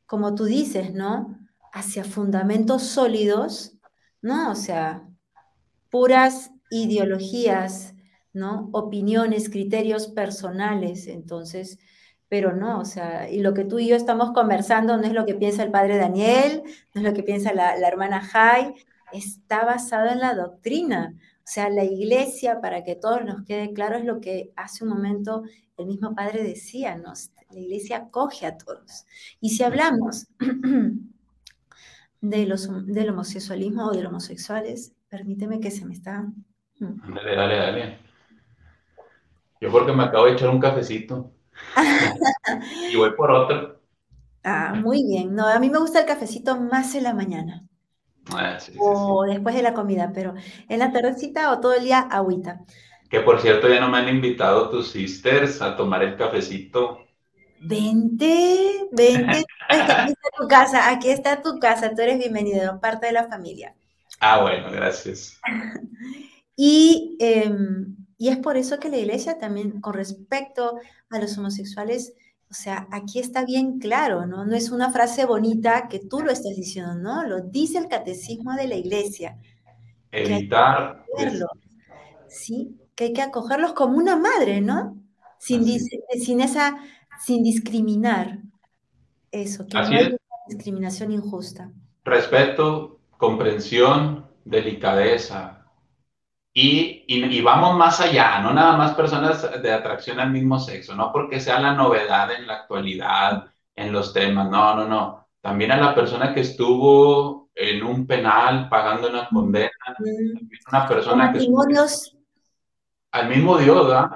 como 0.04 0.35
tú 0.35 0.44
dices, 0.44 0.92
¿no? 0.92 1.38
Hacia 1.72 2.04
fundamentos 2.04 2.83
sólidos, 2.83 3.78
¿no? 4.20 4.50
O 4.50 4.57
sea, 4.57 5.09
puras 5.88 6.50
ideologías, 6.68 7.94
¿no? 8.35 8.68
Opiniones, 8.74 9.48
criterios 9.48 10.09
personales, 10.09 11.07
entonces, 11.07 11.78
pero 12.35 12.53
no, 12.53 12.81
o 12.81 12.85
sea, 12.85 13.31
y 13.31 13.38
lo 13.38 13.55
que 13.55 13.64
tú 13.64 13.79
y 13.79 13.87
yo 13.87 13.94
estamos 13.94 14.33
conversando 14.33 14.97
no 14.97 15.05
es 15.05 15.12
lo 15.12 15.25
que 15.25 15.37
piensa 15.37 15.62
el 15.62 15.70
padre 15.70 15.99
Daniel, 15.99 16.64
no 16.92 17.01
es 17.01 17.07
lo 17.07 17.14
que 17.14 17.23
piensa 17.23 17.55
la, 17.55 17.77
hermana 17.77 18.20
Jai, 18.23 18.75
está 19.12 19.64
basado 19.64 20.11
en 20.11 20.18
la 20.18 20.35
doctrina. 20.35 21.14
O 21.14 21.44
sea, 21.44 21.70
la 21.70 21.85
iglesia, 21.85 22.61
para 22.61 22.83
que 22.83 22.97
todos 22.97 23.25
nos 23.25 23.44
quede 23.44 23.73
claro, 23.73 23.99
es 23.99 24.05
lo 24.05 24.20
que 24.20 24.53
hace 24.57 24.83
un 24.83 24.90
momento 24.90 25.44
el 25.77 25.87
mismo 25.87 26.12
padre 26.12 26.42
decía, 26.42 26.97
¿no? 26.97 27.12
La 27.53 27.61
iglesia 27.61 27.99
acoge 27.99 28.47
a 28.47 28.59
todos. 28.59 29.07
Y 29.40 29.51
si 29.51 29.62
hablamos 29.62 30.27
de 32.20 32.47
los, 32.47 32.68
del 32.85 33.11
homosexualismo 33.11 33.87
o 33.87 33.92
de 33.92 34.03
los 34.03 34.11
homosexuales, 34.11 34.92
permíteme 35.09 35.61
que 35.61 35.70
se 35.70 35.87
me 35.87 35.94
está... 35.94 36.23
Mm. 36.81 37.14
Dale, 37.14 37.37
dale, 37.37 37.57
dale. 37.57 37.99
Yo 39.61 39.70
porque 39.70 39.92
me 39.92 40.03
acabo 40.03 40.25
de 40.25 40.33
echar 40.33 40.51
un 40.51 40.59
cafecito. 40.59 41.34
y 42.90 42.97
voy 42.97 43.12
por 43.12 43.31
otro. 43.31 43.81
Ah, 44.43 44.75
muy 44.75 45.05
bien. 45.05 45.35
No, 45.35 45.47
a 45.47 45.59
mí 45.59 45.71
me 45.71 45.79
gusta 45.79 46.01
el 46.01 46.07
cafecito 46.07 46.61
más 46.61 46.95
en 46.95 47.05
la 47.05 47.14
mañana. 47.14 47.67
Ah, 48.33 48.59
o 48.79 49.25
después 49.25 49.55
de 49.55 49.62
la 49.62 49.75
comida, 49.75 50.12
pero 50.14 50.35
en 50.69 50.79
la 50.79 50.93
tardecita 50.93 51.53
o 51.53 51.61
todo 51.61 51.75
el 51.75 51.85
día 51.85 52.01
agüita. 52.01 52.61
Que 53.11 53.21
por 53.21 53.40
cierto 53.40 53.69
ya 53.69 53.81
no 53.81 53.88
me 53.88 53.99
han 53.99 54.09
invitado 54.09 54.71
tus 54.71 54.90
sisters 54.90 55.61
a 55.61 55.77
tomar 55.77 56.03
el 56.03 56.17
cafecito. 56.17 57.01
Vente, 57.61 58.88
vente. 58.93 59.45
Aquí 59.69 60.12
está 60.12 60.29
tu 60.37 60.49
casa, 60.49 60.90
aquí 60.90 61.11
está 61.11 61.43
tu 61.43 61.59
casa, 61.59 61.95
tú 61.95 62.03
eres 62.03 62.19
bienvenido, 62.19 62.81
parte 62.81 63.07
de 63.07 63.12
la 63.12 63.29
familia. 63.29 63.75
Ah, 64.21 64.43
bueno, 64.43 64.71
gracias. 64.71 65.40
Y, 66.57 67.17
em, 67.19 67.97
y 68.25 68.29
es 68.29 68.39
por 68.39 68.57
eso 68.57 68.79
que 68.79 68.89
la 68.89 68.97
iglesia 68.97 69.37
también, 69.37 69.83
con 69.83 69.93
respecto 69.93 70.79
a 71.11 71.19
los 71.19 71.37
homosexuales, 71.37 72.15
o 72.51 72.55
sea, 72.55 72.89
aquí 72.91 73.19
está 73.19 73.45
bien 73.45 73.79
claro, 73.79 74.25
¿no? 74.25 74.47
No 74.47 74.57
es 74.57 74.71
una 74.71 74.91
frase 74.91 75.27
bonita 75.27 75.89
que 75.89 75.99
tú 75.99 76.21
lo 76.21 76.31
estás 76.31 76.57
diciendo, 76.57 76.95
¿no? 76.95 77.23
Lo 77.25 77.43
dice 77.43 77.77
el 77.77 77.87
catecismo 77.87 78.55
de 78.55 78.67
la 78.67 78.77
iglesia. 78.77 79.37
Evitar. 80.11 81.05
Sí, 82.27 82.81
que 82.95 83.05
hay 83.05 83.13
que 83.13 83.21
acogerlos 83.21 83.75
como 83.75 83.99
una 83.99 84.17
madre, 84.17 84.63
¿no? 84.63 84.97
Sin, 85.37 85.67
sin 86.19 86.41
esa 86.41 86.79
sin 87.21 87.43
discriminar. 87.43 88.39
Eso, 89.31 89.67
que 89.67 89.77
no 89.77 89.85
hay 89.85 90.17
discriminación 90.49 91.13
injusta. 91.13 91.71
Respeto, 92.07 93.01
comprensión, 93.19 94.25
delicadeza. 94.47 95.54
Y, 96.57 97.05
y, 97.09 97.40
vamos 97.43 97.77
más 97.77 98.01
allá, 98.01 98.38
no 98.38 98.55
nada 98.55 98.77
más 98.77 98.95
personas 98.95 99.61
de 99.61 99.73
atracción 99.73 100.21
al 100.21 100.31
mismo 100.31 100.61
sexo, 100.61 100.95
no 100.95 101.11
porque 101.12 101.40
sea 101.40 101.59
la 101.59 101.75
novedad 101.75 102.31
en 102.31 102.47
la 102.47 102.55
actualidad, 102.55 103.47
en 103.75 103.93
los 103.93 104.12
temas, 104.12 104.49
no, 104.49 104.77
no, 104.77 104.87
no. 104.87 105.27
También 105.40 105.73
a 105.73 105.77
la 105.77 105.95
persona 105.95 106.33
que 106.33 106.40
estuvo 106.40 107.51
en 107.55 107.83
un 107.83 108.07
penal 108.07 108.69
pagando 108.69 109.09
una 109.11 109.29
condena, 109.29 109.71
una 110.71 110.87
persona 110.87 111.33
que... 111.33 111.40
Al 113.11 113.29
mismo 113.29 113.59
Dios, 113.59 113.88
¿verdad? 113.88 114.11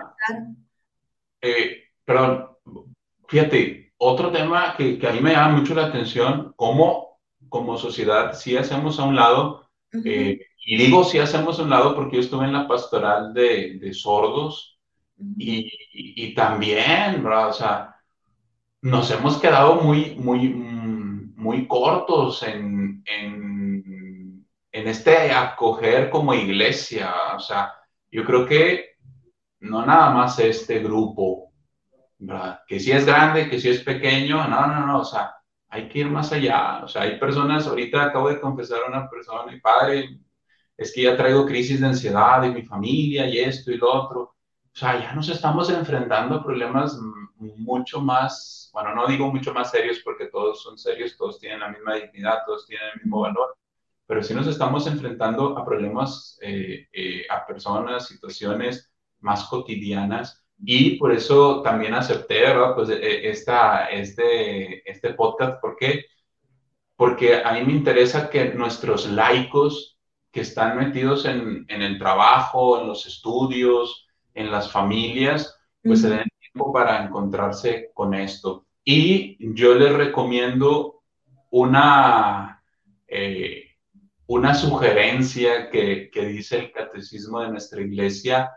Eh, 1.41 1.89
perdón, 2.05 2.49
Fíjate, 3.29 3.93
otro 3.99 4.33
tema 4.33 4.75
que, 4.75 4.99
a 5.07 5.13
mí 5.13 5.21
me 5.21 5.33
llama 5.33 5.59
mucho 5.59 5.75
la 5.75 5.87
atención, 5.87 6.55
cómo 6.57 7.21
como 7.51 7.77
sociedad 7.77 8.35
si 8.35 8.57
hacemos 8.57 8.99
a 8.99 9.05
un 9.05 9.17
lado, 9.17 9.69
eh, 10.05 10.41
y 10.71 10.77
digo 10.77 11.03
si 11.03 11.19
hacemos 11.19 11.59
un 11.61 11.71
lado 11.71 11.95
porque 11.95 12.17
yo 12.17 12.21
estuve 12.21 12.45
en 12.45 12.53
la 12.53 12.69
pastoral 12.69 13.33
de, 13.33 13.91
sordos 13.95 14.79
y, 15.39 16.35
también, 16.35 17.25
¿verdad? 17.25 17.49
O 17.49 17.53
sea, 17.55 17.97
nos 18.83 19.11
hemos 19.11 19.39
quedado 19.39 19.77
muy, 19.77 20.15
muy, 20.17 20.51
muy 20.51 21.67
cortos 21.67 22.43
en, 22.43 23.03
en, 23.07 24.47
en 24.71 24.89
este 24.89 25.33
acoger 25.33 26.11
como 26.11 26.35
iglesia. 26.35 27.15
O 27.35 27.41
sea, 27.41 27.73
yo 28.11 28.23
creo 28.27 28.45
que 28.45 28.91
no 29.61 29.87
nada 29.87 30.11
más 30.11 30.39
este 30.39 30.81
grupo 30.81 31.51
que 32.67 32.79
si 32.79 32.93
es 32.93 33.07
grande, 33.07 33.49
que 33.49 33.59
si 33.59 33.71
es 33.71 33.83
pequeño, 33.83 34.47
no, 34.47 34.67
no, 34.67 34.87
no, 34.87 35.01
o 35.01 35.05
sea, 35.05 35.35
hay 35.71 35.89
que 35.89 36.01
ir 36.01 36.11
más 36.11 36.31
allá. 36.31 36.85
O 36.85 36.89
sea, 36.89 37.03
hay 37.05 37.19
personas, 37.19 37.67
ahorita 37.67 38.03
acabo 38.03 38.29
de 38.29 38.39
confesar 38.39 38.81
a 38.83 38.89
una 38.89 39.09
persona, 39.09 39.51
mi 39.51 39.59
padre, 39.61 40.19
es 40.79 40.93
que 40.95 41.03
ya 41.03 41.17
traigo 41.17 41.45
crisis 41.45 41.81
de 41.81 41.89
ansiedad 41.89 42.45
en 42.45 42.55
mi 42.55 42.63
familia 42.63 43.27
y 43.27 43.39
esto 43.41 43.73
y 43.73 43.77
lo 43.77 43.93
otro. 43.93 44.21
O 44.21 44.77
sea, 44.79 45.01
ya 45.01 45.13
nos 45.13 45.29
estamos 45.29 45.69
enfrentando 45.71 46.37
a 46.37 46.45
problemas 46.45 46.97
mucho 47.39 48.01
más, 48.01 48.71
bueno, 48.73 48.95
no 48.95 49.09
digo 49.09 49.31
mucho 49.31 49.53
más 49.53 49.73
serios 49.73 49.99
porque 50.05 50.27
todos 50.27 50.63
son 50.63 50.79
serios, 50.79 51.17
todos 51.17 51.41
tienen 51.41 51.61
la 51.61 51.69
misma 51.69 51.97
dignidad, 51.97 52.45
todos 52.47 52.65
tienen 52.67 52.91
el 52.95 53.01
mismo 53.01 53.21
valor, 53.21 53.57
pero 54.07 54.23
sí 54.23 54.35
nos 54.35 54.47
estamos 54.47 54.87
enfrentando 54.87 55.59
a 55.59 55.65
problemas, 55.65 56.39
eh, 56.43 56.87
eh, 56.93 57.27
a 57.29 57.45
personas, 57.45 58.07
situaciones 58.07 58.93
más 59.19 59.45
cotidianas 59.45 60.45
y 60.65 60.97
por 60.97 61.13
eso 61.13 61.61
también 61.63 61.95
acepté, 61.95 62.41
¿verdad? 62.41 62.75
Pues 62.77 62.89
eh, 62.91 63.29
esta, 63.29 63.87
este, 63.87 64.89
este 64.89 65.15
podcast. 65.15 65.61
¿Por 65.61 65.77
qué? 65.77 66.07
Porque 66.95 67.43
a 67.43 67.53
mí 67.53 67.65
me 67.65 67.73
interesa 67.73 68.31
que 68.31 68.55
nuestros 68.55 69.09
laicos 69.11 69.98
que 70.31 70.41
están 70.41 70.77
metidos 70.77 71.25
en, 71.25 71.65
en 71.69 71.83
el 71.83 71.99
trabajo, 71.99 72.81
en 72.81 72.89
los 72.89 73.07
estudios, 73.07 74.07
en 74.35 74.51
las 74.51 74.71
familias, 74.71 75.59
pues 75.83 76.03
se 76.03 76.11
den 76.11 76.29
tiempo 76.39 76.73
para 76.73 77.05
encontrarse 77.05 77.91
con 77.95 78.15
esto. 78.15 78.67
Y 78.85 79.37
yo 79.55 79.75
les 79.75 79.93
recomiendo 79.93 81.03
una, 81.51 82.63
eh, 83.07 83.65
una 84.27 84.55
sugerencia 84.55 85.71
que, 85.71 86.11
que 86.11 86.27
dice 86.27 86.59
el 86.59 86.73
catecismo 86.73 87.41
de 87.41 87.51
nuestra 87.51 87.81
iglesia, 87.81 88.51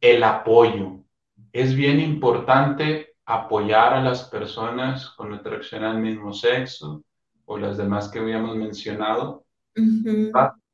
el 0.00 0.22
apoyo. 0.22 1.04
Es 1.52 1.74
bien 1.74 2.00
importante 2.00 3.16
apoyar 3.24 3.94
a 3.94 4.02
las 4.02 4.24
personas 4.24 5.10
con 5.10 5.32
atracción 5.32 5.82
al 5.82 5.98
mismo 5.98 6.32
sexo 6.32 7.02
o 7.46 7.58
las 7.58 7.76
demás 7.76 8.08
que 8.08 8.18
habíamos 8.18 8.56
mencionado 8.56 9.46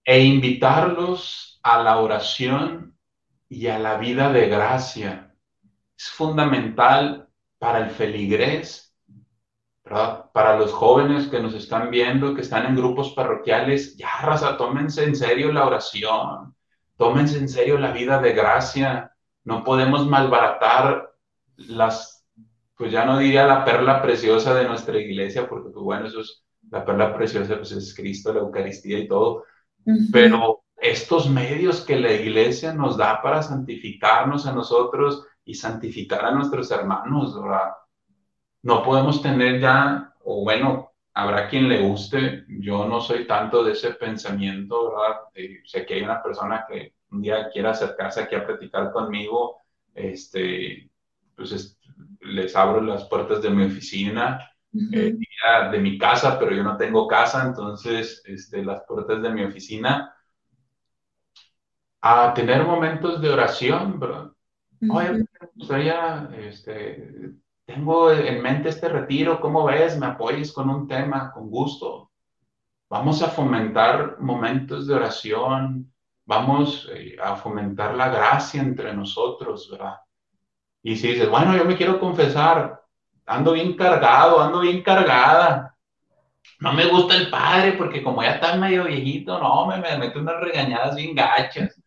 e 0.04 0.24
invitarlos 0.24 1.60
a 1.62 1.82
la 1.82 1.98
oración 1.98 2.96
y 3.48 3.68
a 3.68 3.78
la 3.78 3.98
vida 3.98 4.32
de 4.32 4.48
gracia. 4.48 5.34
Es 5.96 6.10
fundamental 6.10 7.28
para 7.58 7.78
el 7.78 7.90
feligrés, 7.90 8.94
para 10.32 10.56
los 10.56 10.72
jóvenes 10.72 11.28
que 11.28 11.40
nos 11.40 11.54
están 11.54 11.90
viendo, 11.90 12.34
que 12.34 12.40
están 12.40 12.66
en 12.66 12.76
grupos 12.76 13.12
parroquiales, 13.12 13.96
ya, 13.96 14.08
raza, 14.22 14.56
tómense 14.56 15.04
en 15.04 15.14
serio 15.14 15.52
la 15.52 15.66
oración, 15.66 16.54
tómense 16.96 17.38
en 17.38 17.48
serio 17.48 17.78
la 17.78 17.92
vida 17.92 18.20
de 18.20 18.32
gracia, 18.32 19.12
no 19.44 19.64
podemos 19.64 20.06
malbaratar 20.06 21.12
las, 21.56 22.24
pues 22.76 22.90
ya 22.90 23.04
no 23.04 23.18
diría 23.18 23.46
la 23.46 23.64
perla 23.64 24.00
preciosa 24.00 24.54
de 24.54 24.66
nuestra 24.66 24.98
iglesia, 24.98 25.48
porque 25.48 25.70
pues 25.70 25.84
bueno, 25.84 26.06
eso 26.06 26.20
es, 26.20 26.44
la 26.70 26.84
perla 26.84 27.14
preciosa 27.14 27.56
pues 27.56 27.72
es 27.72 27.94
Cristo, 27.94 28.32
la 28.32 28.40
Eucaristía 28.40 28.98
y 28.98 29.08
todo, 29.08 29.44
pero 30.12 30.62
estos 30.76 31.28
medios 31.30 31.82
que 31.82 31.98
la 31.98 32.12
iglesia 32.12 32.74
nos 32.74 32.96
da 32.96 33.22
para 33.22 33.42
santificarnos 33.42 34.46
a 34.46 34.52
nosotros 34.52 35.26
y 35.44 35.54
santificar 35.54 36.24
a 36.24 36.32
nuestros 36.32 36.70
hermanos. 36.70 37.36
No 38.62 38.82
podemos 38.82 39.22
tener 39.22 39.60
ya, 39.60 40.12
o 40.24 40.42
bueno, 40.42 40.92
habrá 41.14 41.48
quien 41.48 41.68
le 41.68 41.80
guste, 41.80 42.44
yo 42.48 42.86
no 42.86 43.00
soy 43.00 43.26
tanto 43.26 43.62
de 43.62 43.72
ese 43.72 43.92
pensamiento. 43.92 44.92
Eh, 45.34 45.62
sé 45.64 45.86
que 45.86 45.94
hay 45.94 46.02
una 46.02 46.22
persona 46.22 46.64
que 46.68 46.94
un 47.10 47.22
día 47.22 47.48
quiera 47.50 47.70
acercarse 47.70 48.22
aquí 48.22 48.34
a 48.34 48.46
platicar 48.46 48.90
conmigo, 48.92 49.58
este, 49.94 50.90
pues 51.36 51.78
les 52.20 52.56
abro 52.56 52.80
las 52.80 53.04
puertas 53.04 53.42
de 53.42 53.50
mi 53.50 53.64
oficina, 53.64 54.51
eh, 54.72 55.16
de 55.70 55.78
mi 55.78 55.98
casa, 55.98 56.38
pero 56.38 56.54
yo 56.54 56.62
no 56.62 56.76
tengo 56.76 57.06
casa, 57.06 57.44
entonces 57.46 58.22
este, 58.24 58.64
las 58.64 58.82
puertas 58.86 59.22
de 59.22 59.30
mi 59.30 59.44
oficina, 59.44 60.14
a 62.00 62.34
tener 62.34 62.64
momentos 62.64 63.20
de 63.20 63.30
oración, 63.30 64.00
¿verdad? 64.00 64.32
Oye, 64.90 65.12
me 65.12 65.26
gustaría 65.54 66.28
este, 66.36 67.36
tengo 67.64 68.10
en 68.10 68.42
mente 68.42 68.70
este 68.70 68.88
retiro, 68.88 69.40
¿cómo 69.40 69.64
ves? 69.64 69.98
¿Me 69.98 70.06
apoyes 70.06 70.52
con 70.52 70.68
un 70.68 70.88
tema? 70.88 71.32
Con 71.32 71.48
gusto. 71.48 72.10
Vamos 72.90 73.22
a 73.22 73.28
fomentar 73.28 74.20
momentos 74.20 74.86
de 74.86 74.94
oración, 74.94 75.92
vamos 76.26 76.90
eh, 76.92 77.16
a 77.22 77.36
fomentar 77.36 77.94
la 77.94 78.08
gracia 78.08 78.60
entre 78.60 78.92
nosotros, 78.92 79.70
¿verdad? 79.70 79.96
Y 80.82 80.96
si 80.96 81.08
dices, 81.08 81.28
bueno, 81.30 81.56
yo 81.56 81.64
me 81.64 81.76
quiero 81.76 82.00
confesar, 82.00 82.81
ando 83.26 83.52
bien 83.52 83.74
cargado, 83.74 84.40
ando 84.40 84.60
bien 84.60 84.82
cargada. 84.82 85.76
No 86.60 86.72
me 86.72 86.86
gusta 86.86 87.16
el 87.16 87.30
padre 87.30 87.72
porque 87.72 88.02
como 88.02 88.22
ya 88.22 88.34
está 88.34 88.56
medio 88.56 88.84
viejito, 88.84 89.38
no, 89.38 89.66
me, 89.66 89.78
me 89.78 89.98
mete 89.98 90.18
unas 90.18 90.40
regañadas 90.40 90.96
bien 90.96 91.14
gachas. 91.14 91.80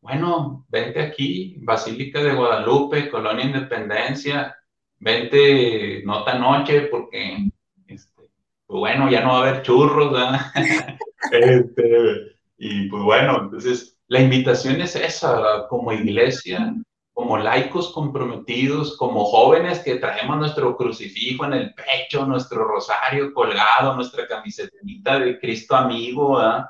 Bueno, 0.00 0.64
vente 0.68 1.02
aquí, 1.02 1.56
Basílica 1.62 2.22
de 2.22 2.34
Guadalupe, 2.34 3.10
Colonia 3.10 3.44
Independencia, 3.44 4.56
vente 4.98 6.02
nota 6.04 6.38
noche 6.38 6.82
porque, 6.82 7.48
este, 7.88 8.22
pues 8.66 8.78
bueno, 8.78 9.10
ya 9.10 9.22
no 9.22 9.30
va 9.30 9.38
a 9.38 9.48
haber 9.48 9.62
churros. 9.62 10.16
Este, 11.32 12.36
y 12.56 12.88
pues 12.88 13.02
bueno, 13.02 13.40
entonces 13.42 13.98
la 14.06 14.20
invitación 14.20 14.80
es 14.80 14.94
esa, 14.94 15.34
¿verdad? 15.34 15.66
Como 15.68 15.92
iglesia, 15.92 16.72
como 17.16 17.38
laicos 17.38 17.94
comprometidos, 17.94 18.94
como 18.98 19.24
jóvenes 19.24 19.78
que 19.78 19.94
traemos 19.94 20.36
nuestro 20.36 20.76
crucifijo 20.76 21.46
en 21.46 21.54
el 21.54 21.72
pecho, 21.72 22.26
nuestro 22.26 22.62
rosario 22.64 23.32
colgado, 23.32 23.94
nuestra 23.94 24.28
camiseta 24.28 25.18
de 25.18 25.40
Cristo 25.40 25.74
amigo, 25.74 26.36
¿verdad? 26.36 26.66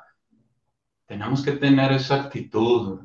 Tenemos 1.05 1.45
que 1.45 1.51
tener 1.51 1.91
esa 1.91 2.23
actitud. 2.23 3.01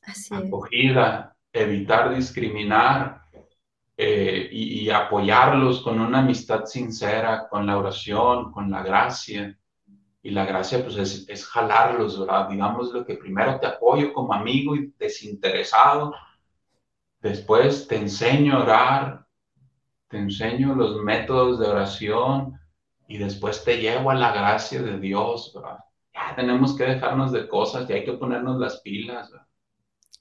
Así 0.00 0.32
acogida, 0.32 1.36
evitar 1.52 2.14
discriminar, 2.14 3.22
eh, 3.96 4.48
y, 4.52 4.90
apoyarlos 4.90 5.82
con 5.82 5.98
una 5.98 6.20
amistad 6.20 6.66
sincera, 6.66 7.48
con 7.48 7.66
la 7.66 7.76
oración, 7.76 8.52
con 8.52 8.70
la 8.70 8.84
gracia. 8.84 9.58
Y 10.22 10.30
la 10.30 10.44
gracia, 10.44 10.82
pues, 10.84 10.96
es, 10.96 11.28
es 11.28 11.46
jalarlos, 11.46 12.20
¿verdad? 12.20 12.48
Digamos 12.48 12.92
lo 12.92 13.04
que 13.04 13.16
primero 13.16 13.58
te 13.58 13.66
apoyo 13.66 14.12
como 14.12 14.32
amigo 14.32 14.76
y 14.76 14.92
desinteresado. 14.98 16.14
Después 17.20 17.88
te 17.88 17.96
enseño 17.96 18.56
a 18.56 18.62
orar, 18.62 19.26
te 20.08 20.18
enseño 20.18 20.74
los 20.74 21.02
métodos 21.02 21.58
de 21.58 21.66
oración 21.66 22.60
y 23.08 23.18
después 23.18 23.64
te 23.64 23.78
llevo 23.78 24.10
a 24.10 24.14
la 24.14 24.32
gracia 24.32 24.80
de 24.80 24.98
Dios, 24.98 25.52
¿verdad? 25.54 25.78
Ya 26.14 26.34
tenemos 26.36 26.76
que 26.76 26.84
dejarnos 26.84 27.32
de 27.32 27.48
cosas 27.48 27.88
y 27.88 27.92
hay 27.94 28.04
que 28.04 28.12
ponernos 28.12 28.58
las 28.58 28.80
pilas. 28.80 29.30
¿verdad? 29.30 29.46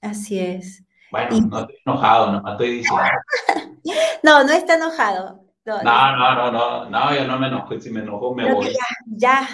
Así 0.02 0.40
es. 0.40 0.84
Bueno, 1.12 1.42
no 1.42 1.60
estoy 1.60 1.78
enojado, 1.86 2.42
no 2.42 2.52
estoy 2.52 2.70
diciendo. 2.78 3.04
no, 4.24 4.44
no 4.44 4.52
está 4.52 4.76
enojado. 4.76 5.46
No, 5.66 5.84
no, 5.84 6.36
no, 6.36 6.52
no, 6.52 6.90
no, 6.90 7.16
yo 7.16 7.28
no 7.28 7.38
me 7.38 7.48
enojo. 7.48 7.80
Si 7.80 7.92
me 7.92 8.00
enojo, 8.00 8.34
me 8.34 8.52
voy. 8.52 8.74
Ya, 8.74 8.80
ya, 9.06 9.48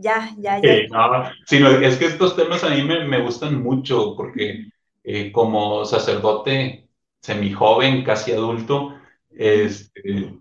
ya, 0.00 0.30
ya. 0.38 0.60
no, 0.90 1.30
sino 1.46 1.68
es 1.70 1.96
que 1.96 2.06
estos 2.06 2.36
temas 2.36 2.64
a 2.64 2.70
mí 2.70 2.82
me, 2.82 3.04
me 3.04 3.20
gustan 3.20 3.62
mucho 3.62 4.14
porque 4.16 4.66
eh, 5.04 5.32
como 5.32 5.84
sacerdote 5.84 6.88
semi-joven, 7.20 8.02
casi 8.02 8.32
adulto, 8.32 8.94
este, 9.30 10.34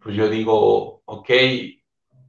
pues 0.00 0.16
yo 0.16 0.28
digo, 0.28 1.02
ok, 1.04 1.30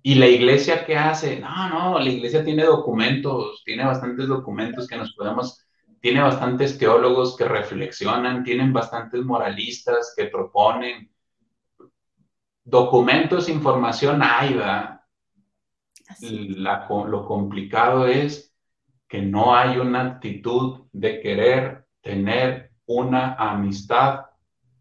¿y 0.04 0.16
la 0.16 0.28
iglesia 0.28 0.86
qué 0.86 0.98
hace? 0.98 1.40
No, 1.40 1.70
no, 1.70 2.00
la 2.00 2.10
iglesia 2.10 2.44
tiene 2.44 2.64
documentos, 2.64 3.62
tiene 3.64 3.86
bastantes 3.86 4.28
documentos 4.28 4.88
que 4.88 4.98
nos 4.98 5.14
podemos 5.14 5.66
tiene 6.02 6.22
bastantes 6.22 6.78
teólogos 6.80 7.38
que 7.38 7.46
reflexionan, 7.46 8.44
tienen 8.44 8.74
bastantes 8.74 9.24
moralistas 9.24 10.14
que 10.18 10.26
proponen 10.26 11.12
documentos, 12.64 13.50
información 13.50 14.22
hay, 14.24 14.56
¿verdad? 14.56 15.01
Lo 16.22 17.26
complicado 17.26 18.08
es 18.08 18.54
que 19.08 19.22
no 19.22 19.56
hay 19.56 19.78
una 19.78 20.02
actitud 20.04 20.84
de 20.94 21.20
querer 21.20 21.86
tener 22.02 22.72
una 22.86 23.34
amistad 23.34 24.22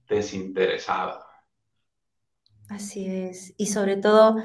desinteresada. 0.09 1.27
Así 2.69 3.07
es. 3.07 3.53
Y 3.57 3.67
sobre 3.67 3.97
todo, 3.97 4.37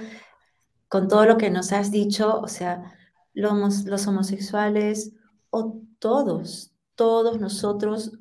con 0.87 1.07
todo 1.07 1.25
lo 1.25 1.37
que 1.37 1.51
nos 1.51 1.71
has 1.71 1.91
dicho, 1.91 2.39
o 2.39 2.47
sea, 2.47 2.95
los, 3.33 3.85
los 3.85 4.07
homosexuales 4.07 5.13
o 5.51 5.81
todos, 5.99 6.73
todos 6.95 7.39
nosotros 7.39 8.17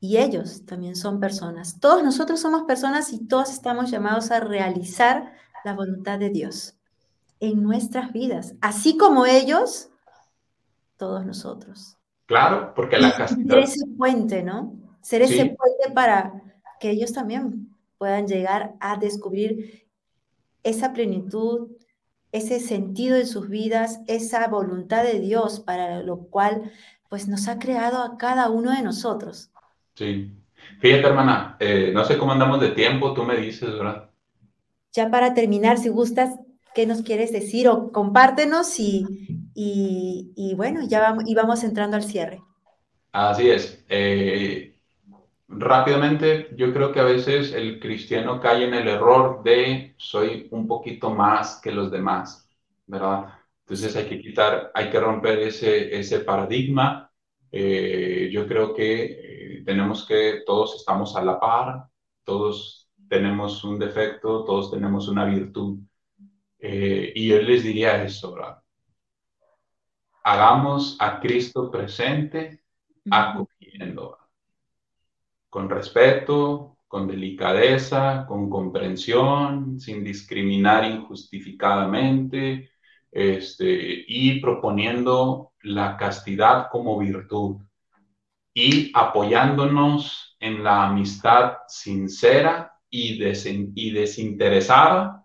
y 0.00 0.16
ellos 0.18 0.66
también 0.66 0.96
son 0.96 1.20
personas. 1.20 1.78
Todos 1.78 2.02
nosotros 2.02 2.40
somos 2.40 2.64
personas 2.64 3.12
y 3.12 3.26
todos 3.26 3.50
estamos 3.50 3.90
llamados 3.90 4.30
a 4.32 4.40
realizar 4.40 5.32
la 5.64 5.74
voluntad 5.74 6.18
de 6.18 6.30
Dios 6.30 6.76
en 7.48 7.62
nuestras 7.62 8.12
vidas, 8.12 8.54
así 8.60 8.96
como 8.96 9.26
ellos, 9.26 9.90
todos 10.96 11.24
nosotros. 11.24 11.96
Claro, 12.26 12.72
porque 12.74 12.98
la 12.98 13.14
castidad... 13.14 13.54
Ser 13.54 13.64
ese 13.64 13.86
puente, 13.98 14.42
¿no? 14.42 14.74
Ser 15.00 15.22
ese 15.22 15.44
puente 15.56 15.90
para 15.94 16.42
que 16.80 16.90
ellos 16.90 17.12
también 17.12 17.68
puedan 17.98 18.26
llegar 18.26 18.74
a 18.80 18.96
descubrir 18.96 19.86
esa 20.62 20.92
plenitud, 20.92 21.68
ese 22.32 22.58
sentido 22.58 23.16
en 23.16 23.26
sus 23.26 23.48
vidas, 23.48 24.00
esa 24.06 24.48
voluntad 24.48 25.04
de 25.04 25.20
Dios 25.20 25.60
para 25.60 26.02
lo 26.02 26.26
cual 26.26 26.72
pues 27.08 27.28
nos 27.28 27.46
ha 27.48 27.58
creado 27.58 28.02
a 28.02 28.16
cada 28.16 28.48
uno 28.48 28.72
de 28.72 28.82
nosotros. 28.82 29.50
Sí. 29.94 30.32
Fíjate, 30.80 31.06
hermana, 31.06 31.56
eh, 31.60 31.92
no 31.94 32.04
sé 32.04 32.18
cómo 32.18 32.32
andamos 32.32 32.60
de 32.60 32.70
tiempo, 32.70 33.12
tú 33.12 33.22
me 33.22 33.36
dices, 33.36 33.70
¿verdad? 33.70 34.10
Ya 34.92 35.10
para 35.10 35.34
terminar, 35.34 35.78
si 35.78 35.90
gustas, 35.90 36.38
¿qué 36.74 36.86
nos 36.86 37.02
quieres 37.02 37.32
decir? 37.32 37.68
O 37.68 37.92
compártenos 37.92 38.78
y, 38.78 39.06
y, 39.54 40.54
bueno, 40.56 40.80
ya 40.86 41.00
vamos, 41.00 41.24
y 41.26 41.34
vamos 41.34 41.62
entrando 41.64 41.96
al 41.96 42.02
cierre. 42.04 42.40
Así 43.12 43.48
es. 43.48 43.84
Eh, 43.88 44.76
rápidamente, 45.48 46.48
yo 46.56 46.72
creo 46.72 46.92
que 46.92 47.00
a 47.00 47.04
veces 47.04 47.52
el 47.52 47.78
cristiano 47.78 48.40
cae 48.40 48.64
en 48.64 48.74
el 48.74 48.88
error 48.88 49.42
de 49.44 49.94
soy 49.96 50.48
un 50.50 50.66
poquito 50.66 51.10
más 51.10 51.60
que 51.62 51.70
los 51.70 51.90
demás, 51.90 52.48
¿verdad? 52.86 53.26
Entonces 53.60 53.94
hay 53.96 54.06
que 54.06 54.20
quitar, 54.20 54.70
hay 54.74 54.90
que 54.90 55.00
romper 55.00 55.38
ese, 55.38 55.96
ese 55.96 56.20
paradigma. 56.20 57.10
Eh, 57.50 58.28
yo 58.32 58.46
creo 58.48 58.74
que 58.74 59.04
eh, 59.04 59.62
tenemos 59.64 60.06
que, 60.06 60.42
todos 60.44 60.74
estamos 60.76 61.14
a 61.16 61.22
la 61.24 61.38
par, 61.38 61.84
todos 62.24 62.90
tenemos 63.08 63.62
un 63.64 63.78
defecto, 63.78 64.44
todos 64.44 64.70
tenemos 64.70 65.08
una 65.08 65.24
virtud. 65.24 65.78
Eh, 66.66 67.12
y 67.14 67.28
yo 67.28 67.42
les 67.42 67.62
diría 67.62 68.02
eso, 68.02 68.32
¿verdad? 68.32 68.62
Hagamos 70.22 70.96
a 70.98 71.20
Cristo 71.20 71.70
presente 71.70 72.62
acogiendo, 73.10 74.16
con 75.50 75.68
respeto, 75.68 76.78
con 76.88 77.06
delicadeza, 77.06 78.24
con 78.26 78.48
comprensión, 78.48 79.78
sin 79.78 80.02
discriminar 80.02 80.90
injustificadamente, 80.90 82.70
este, 83.12 84.06
y 84.08 84.40
proponiendo 84.40 85.52
la 85.64 85.98
castidad 85.98 86.68
como 86.70 86.98
virtud 86.98 87.58
y 88.54 88.90
apoyándonos 88.94 90.34
en 90.40 90.64
la 90.64 90.86
amistad 90.86 91.58
sincera 91.68 92.72
y, 92.88 93.22
y 93.22 93.90
desinteresada 93.90 95.23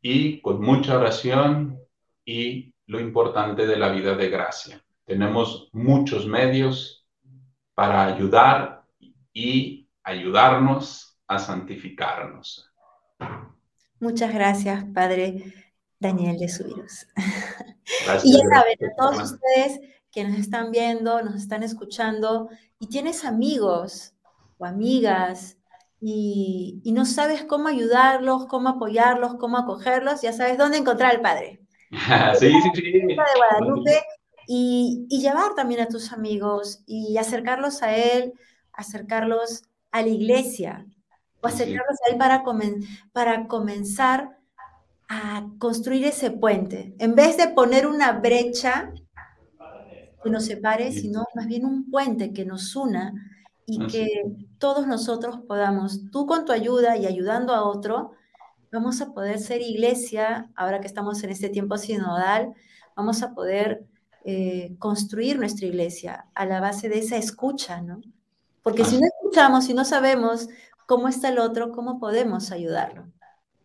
y 0.00 0.40
con 0.40 0.60
mucha 0.60 0.96
oración 0.96 1.78
y 2.24 2.74
lo 2.86 3.00
importante 3.00 3.66
de 3.66 3.76
la 3.76 3.90
vida 3.90 4.14
de 4.14 4.28
gracia. 4.28 4.84
Tenemos 5.04 5.68
muchos 5.72 6.26
medios 6.26 7.06
para 7.74 8.04
ayudar 8.04 8.84
y 9.32 9.88
ayudarnos 10.02 11.18
a 11.26 11.38
santificarnos. 11.38 12.70
Muchas 14.00 14.32
gracias, 14.32 14.84
Padre. 14.94 15.52
Daniel 15.98 16.38
de 16.38 16.48
Subirus. 16.48 17.06
y 18.24 18.32
ya 18.32 18.42
saben, 18.52 18.78
a 18.84 18.96
todos 18.96 19.32
ustedes 19.32 19.80
que 20.10 20.24
nos 20.24 20.38
están 20.38 20.70
viendo, 20.70 21.22
nos 21.22 21.34
están 21.34 21.62
escuchando 21.62 22.48
y 22.78 22.88
tienes 22.88 23.24
amigos 23.24 24.14
o 24.58 24.66
amigas 24.66 25.55
y, 26.00 26.82
no 26.92 27.04
sabes 27.04 27.44
cómo 27.44 27.68
ayudarlos, 27.68 28.46
cómo 28.46 28.68
apoyarlos, 28.68 29.36
cómo 29.36 29.58
acogerlos, 29.58 30.22
ya 30.22 30.32
sabes 30.32 30.58
dónde 30.58 30.78
encontrar 30.78 31.12
al 31.12 31.20
Padre. 31.20 31.60
sí, 32.38 32.52
sí, 32.62 32.70
sí. 32.74 32.92
De 32.92 33.14
Guadalupe 33.14 34.04
y, 34.46 35.06
llevar 35.08 35.54
también 35.54 35.80
a 35.80 35.88
tus 35.88 36.12
amigos 36.12 36.82
y 36.86 37.16
acercarlos 37.18 37.82
a 37.82 37.96
Él, 37.96 38.34
acercarlos 38.72 39.62
a 39.90 40.02
la 40.02 40.08
iglesia 40.08 40.86
o 41.40 41.46
acercarlos 41.46 41.98
a 42.06 42.12
Él 42.12 42.18
para, 42.18 42.42
para 43.12 43.46
comenzar 43.46 44.36
a 45.08 45.46
construir 45.58 46.04
ese 46.06 46.30
puente. 46.30 46.94
En 46.98 47.14
vez 47.14 47.36
de 47.36 47.48
poner 47.48 47.86
una 47.86 48.12
brecha 48.12 48.92
que 50.22 50.30
nos 50.30 50.44
separe, 50.44 50.92
sino 50.92 51.24
más 51.34 51.46
bien 51.46 51.64
un 51.64 51.90
puente 51.90 52.32
que 52.32 52.44
nos 52.44 52.74
una 52.74 53.12
y 53.66 53.84
que 53.88 54.08
todos 54.58 54.86
nosotros 54.86 55.40
podamos, 55.46 56.10
tú 56.10 56.26
con 56.26 56.44
tu 56.44 56.52
ayuda 56.52 56.96
y 56.96 57.06
ayudando 57.06 57.52
a 57.52 57.64
otro, 57.64 58.12
vamos 58.72 59.00
a 59.00 59.12
poder 59.12 59.38
ser 59.38 59.60
iglesia, 59.60 60.50
ahora 60.54 60.80
que 60.80 60.86
estamos 60.86 61.22
en 61.24 61.30
este 61.30 61.48
tiempo 61.48 61.76
sinodal, 61.76 62.54
vamos 62.94 63.22
a 63.22 63.34
poder 63.34 63.84
eh, 64.24 64.74
construir 64.78 65.38
nuestra 65.38 65.66
iglesia 65.66 66.26
a 66.34 66.46
la 66.46 66.60
base 66.60 66.88
de 66.88 66.98
esa 66.98 67.16
escucha, 67.16 67.80
¿no? 67.80 68.00
Porque 68.62 68.84
si 68.84 68.98
no 68.98 69.06
escuchamos, 69.06 69.66
si 69.66 69.74
no 69.74 69.84
sabemos 69.84 70.48
cómo 70.86 71.08
está 71.08 71.28
el 71.28 71.38
otro, 71.38 71.70
¿cómo 71.70 72.00
podemos 72.00 72.50
ayudarlo? 72.50 73.06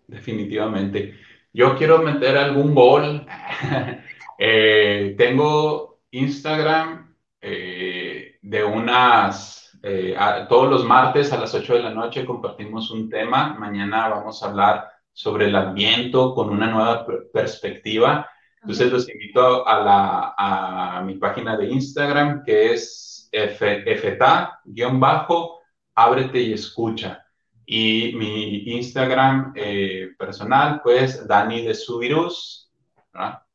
Definitivamente. 0.07 1.15
Yo 1.53 1.75
quiero 1.77 1.99
meter 1.99 2.37
algún 2.37 2.75
gol. 2.75 3.25
Eh, 4.43 5.13
tengo 5.19 5.99
Instagram 6.09 7.15
eh, 7.39 8.39
de 8.41 8.63
unas, 8.63 9.60
todos 10.47 10.69
los 10.69 10.85
martes 10.85 11.33
a 11.33 11.39
las 11.39 11.53
8 11.53 11.73
de 11.73 11.83
la 11.83 11.93
noche 11.93 12.25
compartimos 12.25 12.91
un 12.91 13.09
tema. 13.09 13.55
Mañana 13.57 14.09
vamos 14.09 14.41
a 14.41 14.49
hablar 14.49 14.91
sobre 15.13 15.47
el 15.47 15.55
adviento 15.55 16.33
con 16.33 16.49
una 16.49 16.67
nueva 16.67 17.05
perspectiva. 17.33 18.29
Entonces 18.61 18.91
los 18.91 19.09
invito 19.09 19.67
a, 19.67 19.79
la, 19.79 20.35
a 20.37 21.01
mi 21.01 21.15
página 21.15 21.57
de 21.57 21.71
Instagram 21.71 22.43
que 22.43 22.73
es 22.73 23.29
fta-ábrete 23.31 24.69
y 26.39 26.53
escucha. 26.53 27.25
Y 27.65 28.13
mi 28.15 28.57
Instagram 28.75 29.53
eh, 29.55 30.09
personal, 30.17 30.81
pues 30.83 31.27
Dani 31.27 31.65
de 31.65 31.73
Subirus. 31.73 32.71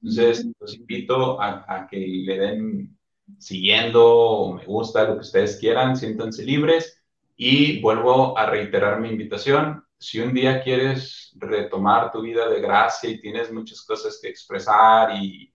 Entonces 0.00 0.46
los 0.58 0.74
invito 0.74 1.40
a, 1.40 1.64
a, 1.68 1.86
que 1.86 1.98
le 1.98 2.38
den 2.38 2.95
siguiendo 3.38 4.54
me 4.56 4.64
gusta, 4.64 5.04
lo 5.04 5.14
que 5.14 5.20
ustedes 5.20 5.56
quieran, 5.58 5.96
siéntanse 5.96 6.44
libres. 6.44 7.02
Y 7.36 7.80
vuelvo 7.80 8.36
a 8.38 8.46
reiterar 8.46 9.00
mi 9.00 9.10
invitación 9.10 9.84
si 9.98 10.20
un 10.20 10.34
día 10.34 10.62
quieres 10.62 11.34
retomar 11.38 12.12
tu 12.12 12.22
vida 12.22 12.48
de 12.48 12.60
gracia 12.60 13.10
y 13.10 13.20
tienes 13.20 13.52
muchas 13.52 13.82
cosas 13.82 14.18
que 14.20 14.28
expresar 14.28 15.16
y 15.16 15.52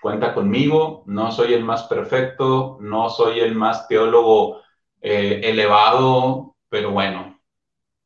cuenta 0.00 0.34
conmigo, 0.34 1.04
no 1.06 1.32
soy 1.32 1.54
el 1.54 1.64
más 1.64 1.84
perfecto, 1.84 2.78
no 2.80 3.10
soy 3.10 3.40
el 3.40 3.54
más 3.54 3.88
teólogo 3.88 4.62
eh, 5.00 5.40
elevado, 5.44 6.56
pero 6.68 6.92
bueno, 6.92 7.40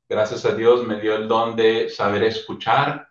gracias 0.09 0.45
a 0.45 0.55
Dios 0.55 0.87
me 0.87 1.01
dio 1.01 1.17
el 1.17 1.29
don 1.29 1.55
de 1.57 1.89
saber 1.89 2.25
escuchar 2.25 3.09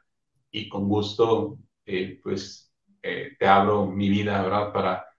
y 0.51 0.67
con 0.67 0.89
gusto, 0.89 1.57
eh, 1.86 2.19
pues, 2.21 2.73
eh, 3.01 3.36
te 3.39 3.47
abro 3.47 3.86
mi 3.86 4.09
vida, 4.09 4.41
¿verdad? 4.41 4.73
Para, 4.73 5.11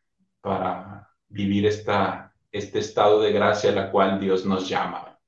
para 0.42 1.08
vivir 1.28 1.64
esta, 1.64 2.34
este 2.50 2.80
estado 2.80 3.22
de 3.22 3.32
gracia 3.32 3.70
a 3.70 3.74
la 3.74 3.90
cual 3.90 4.20
Dios 4.20 4.44
nos 4.44 4.68
llama. 4.68 5.18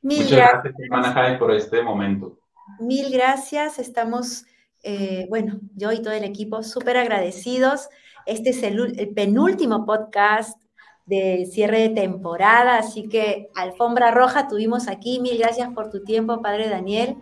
Muchas 0.00 0.30
gracias, 0.30 0.74
hermana 0.78 1.38
por 1.38 1.50
este 1.50 1.82
momento. 1.82 2.38
Mil 2.78 3.10
gracias. 3.10 3.78
Estamos, 3.78 4.44
eh, 4.82 5.26
bueno, 5.28 5.58
yo 5.74 5.92
y 5.92 6.02
todo 6.02 6.12
el 6.12 6.24
equipo 6.24 6.62
súper 6.62 6.98
agradecidos. 6.98 7.88
Este 8.26 8.50
es 8.50 8.62
el, 8.62 9.12
penúltimo 9.14 9.84
podcast 9.86 10.62
de 11.06 11.46
cierre 11.50 11.80
de 11.80 11.88
temporada, 11.90 12.78
así 12.78 13.08
que 13.08 13.50
alfombra 13.54 14.10
roja 14.10 14.46
tuvimos 14.46 14.88
aquí. 14.88 15.20
Mil 15.20 15.38
gracias 15.38 15.70
por 15.74 15.90
tu 15.90 16.04
tiempo, 16.04 16.42
Padre 16.42 16.68
Daniel. 16.68 17.16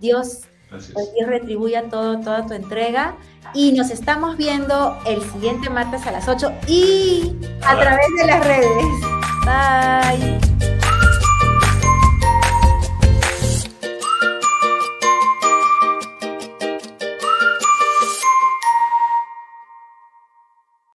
Dios, 0.00 0.42
pues, 0.70 0.92
Dios 0.92 1.28
retribuya 1.28 1.88
todo, 1.88 2.20
toda 2.20 2.46
tu 2.46 2.54
entrega. 2.54 3.16
Y 3.54 3.72
nos 3.72 3.90
estamos 3.90 4.36
viendo 4.36 4.98
el 5.06 5.22
siguiente 5.22 5.70
martes 5.70 6.06
a 6.06 6.10
las 6.10 6.28
8 6.28 6.52
y 6.66 7.34
a 7.62 7.78
través 7.78 8.06
de 8.18 8.26
las 8.26 8.46
redes. 8.46 9.18
Bye. 9.46 10.77